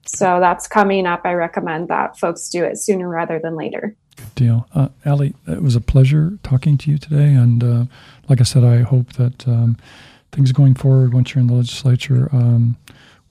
So 0.08 0.40
that's 0.40 0.66
coming 0.66 1.06
up. 1.06 1.22
I 1.24 1.34
recommend 1.34 1.88
that 1.88 2.18
folks 2.18 2.48
do 2.48 2.64
it 2.64 2.78
sooner 2.78 3.08
rather 3.08 3.38
than 3.38 3.56
later. 3.56 3.94
Good 4.16 4.34
deal. 4.34 4.68
Uh, 4.74 4.88
Ali, 5.06 5.34
it 5.46 5.62
was 5.62 5.76
a 5.76 5.80
pleasure 5.80 6.38
talking 6.42 6.76
to 6.78 6.90
you 6.90 6.98
today. 6.98 7.32
And 7.34 7.62
uh, 7.62 7.84
like 8.28 8.40
I 8.40 8.44
said, 8.44 8.64
I 8.64 8.78
hope 8.82 9.12
that 9.14 9.46
um, 9.46 9.76
things 10.32 10.52
going 10.52 10.74
forward, 10.74 11.14
once 11.14 11.34
you're 11.34 11.40
in 11.40 11.46
the 11.46 11.54
legislature, 11.54 12.28
um, 12.32 12.76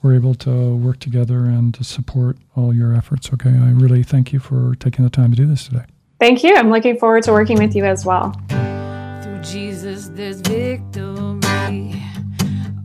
we're 0.02 0.16
able 0.16 0.36
to 0.36 0.76
work 0.76 1.00
together 1.00 1.46
and 1.46 1.74
to 1.74 1.84
support 1.84 2.38
all 2.56 2.74
your 2.74 2.94
efforts. 2.96 3.32
Okay. 3.34 3.50
I 3.50 3.72
really 3.72 4.04
thank 4.04 4.32
you 4.32 4.40
for 4.40 4.76
taking 4.76 5.04
the 5.04 5.12
time 5.12 5.32
to 5.32 5.36
do 5.36 5.46
this 5.46 5.68
today. 5.68 5.86
Thank 6.20 6.44
you. 6.44 6.56
I'm 6.56 6.70
looking 6.70 6.98
forward 6.98 7.24
to 7.24 7.32
working 7.32 7.58
with 7.58 7.76
you 7.76 7.86
as 7.86 8.06
well. 8.06 8.32
Through 8.50 9.42
Jesus, 9.42 10.10
there's 10.10 10.42
victory. 10.42 12.02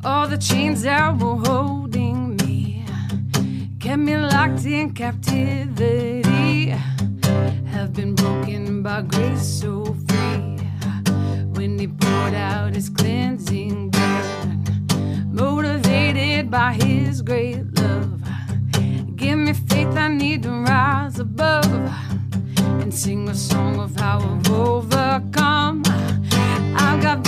All 0.05 0.27
the 0.27 0.39
chains 0.39 0.83
that 0.83 1.17
were 1.19 1.37
holding 1.37 1.83
me 1.93 2.22
kept 3.83 3.99
me 3.99 4.17
locked 4.17 4.65
in 4.65 4.95
captivity 4.95 6.69
have 7.67 7.93
been 7.93 8.15
broken 8.15 8.81
by 8.81 9.03
grace 9.03 9.43
so 9.43 9.85
free. 10.07 10.57
When 11.55 11.77
He 11.81 11.89
poured 11.89 12.35
out 12.35 12.77
His 12.77 12.89
cleansing 12.89 13.91
blood, 13.91 15.35
motivated 15.35 16.49
by 16.49 16.75
His 16.75 17.23
great 17.23 17.65
love, 17.81 18.23
give 19.17 19.39
me 19.39 19.53
faith 19.53 19.97
I 19.97 20.07
need 20.07 20.45
to 20.45 20.51
rise 20.51 21.19
above 21.19 21.67
and 22.83 22.95
sing 22.95 23.29
a 23.29 23.35
song 23.35 23.81
of 23.81 23.97
how 23.97 24.21
I've 24.21 24.49
overcome. 24.49 25.83
I've 26.77 27.03
got 27.03 27.25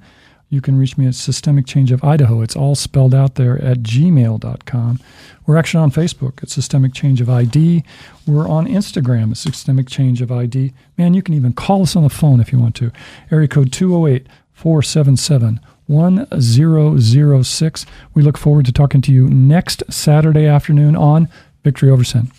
You 0.50 0.62
can 0.62 0.78
reach 0.78 0.98
me 0.98 1.06
at 1.08 1.16
Systemic 1.16 1.66
Change 1.66 1.92
of 1.92 2.04
Idaho. 2.04 2.42
It's 2.42 2.56
all 2.56 2.74
spelled 2.76 3.14
out 3.14 3.36
there 3.36 3.62
at 3.62 3.80
gmail.com. 3.80 5.00
We're 5.46 5.58
actually 5.58 5.84
on 5.84 5.92
Facebook 5.92 6.42
at 6.42 6.50
Systemic 6.50 6.94
Change 6.94 7.20
of 7.20 7.30
ID. 7.30 7.84
We're 8.26 8.48
on 8.48 8.66
Instagram 8.66 9.32
at 9.32 9.38
Systemic 9.38 9.90
Change 9.90 10.22
of 10.22 10.32
ID. 10.32 10.74
Man, 10.98 11.14
you 11.14 11.22
can 11.22 11.34
even 11.34 11.52
call 11.52 11.82
us 11.84 11.98
on 11.98 12.04
the 12.04 12.10
phone 12.10 12.40
if 12.40 12.54
you 12.54 12.60
want 12.60 12.76
to. 12.76 12.92
Area 13.30 13.50
code 13.50 13.74
208 13.74 14.28
477 14.54 15.60
1006. 15.88 17.86
We 18.14 18.22
look 18.22 18.38
forward 18.38 18.66
to 18.66 18.72
talking 18.72 19.02
to 19.02 19.12
you 19.12 19.28
next 19.28 19.84
Saturday 19.90 20.46
afternoon 20.46 20.96
on 20.96 21.28
Victory 21.64 21.90
Over 21.90 22.06
Sin. 22.06 22.32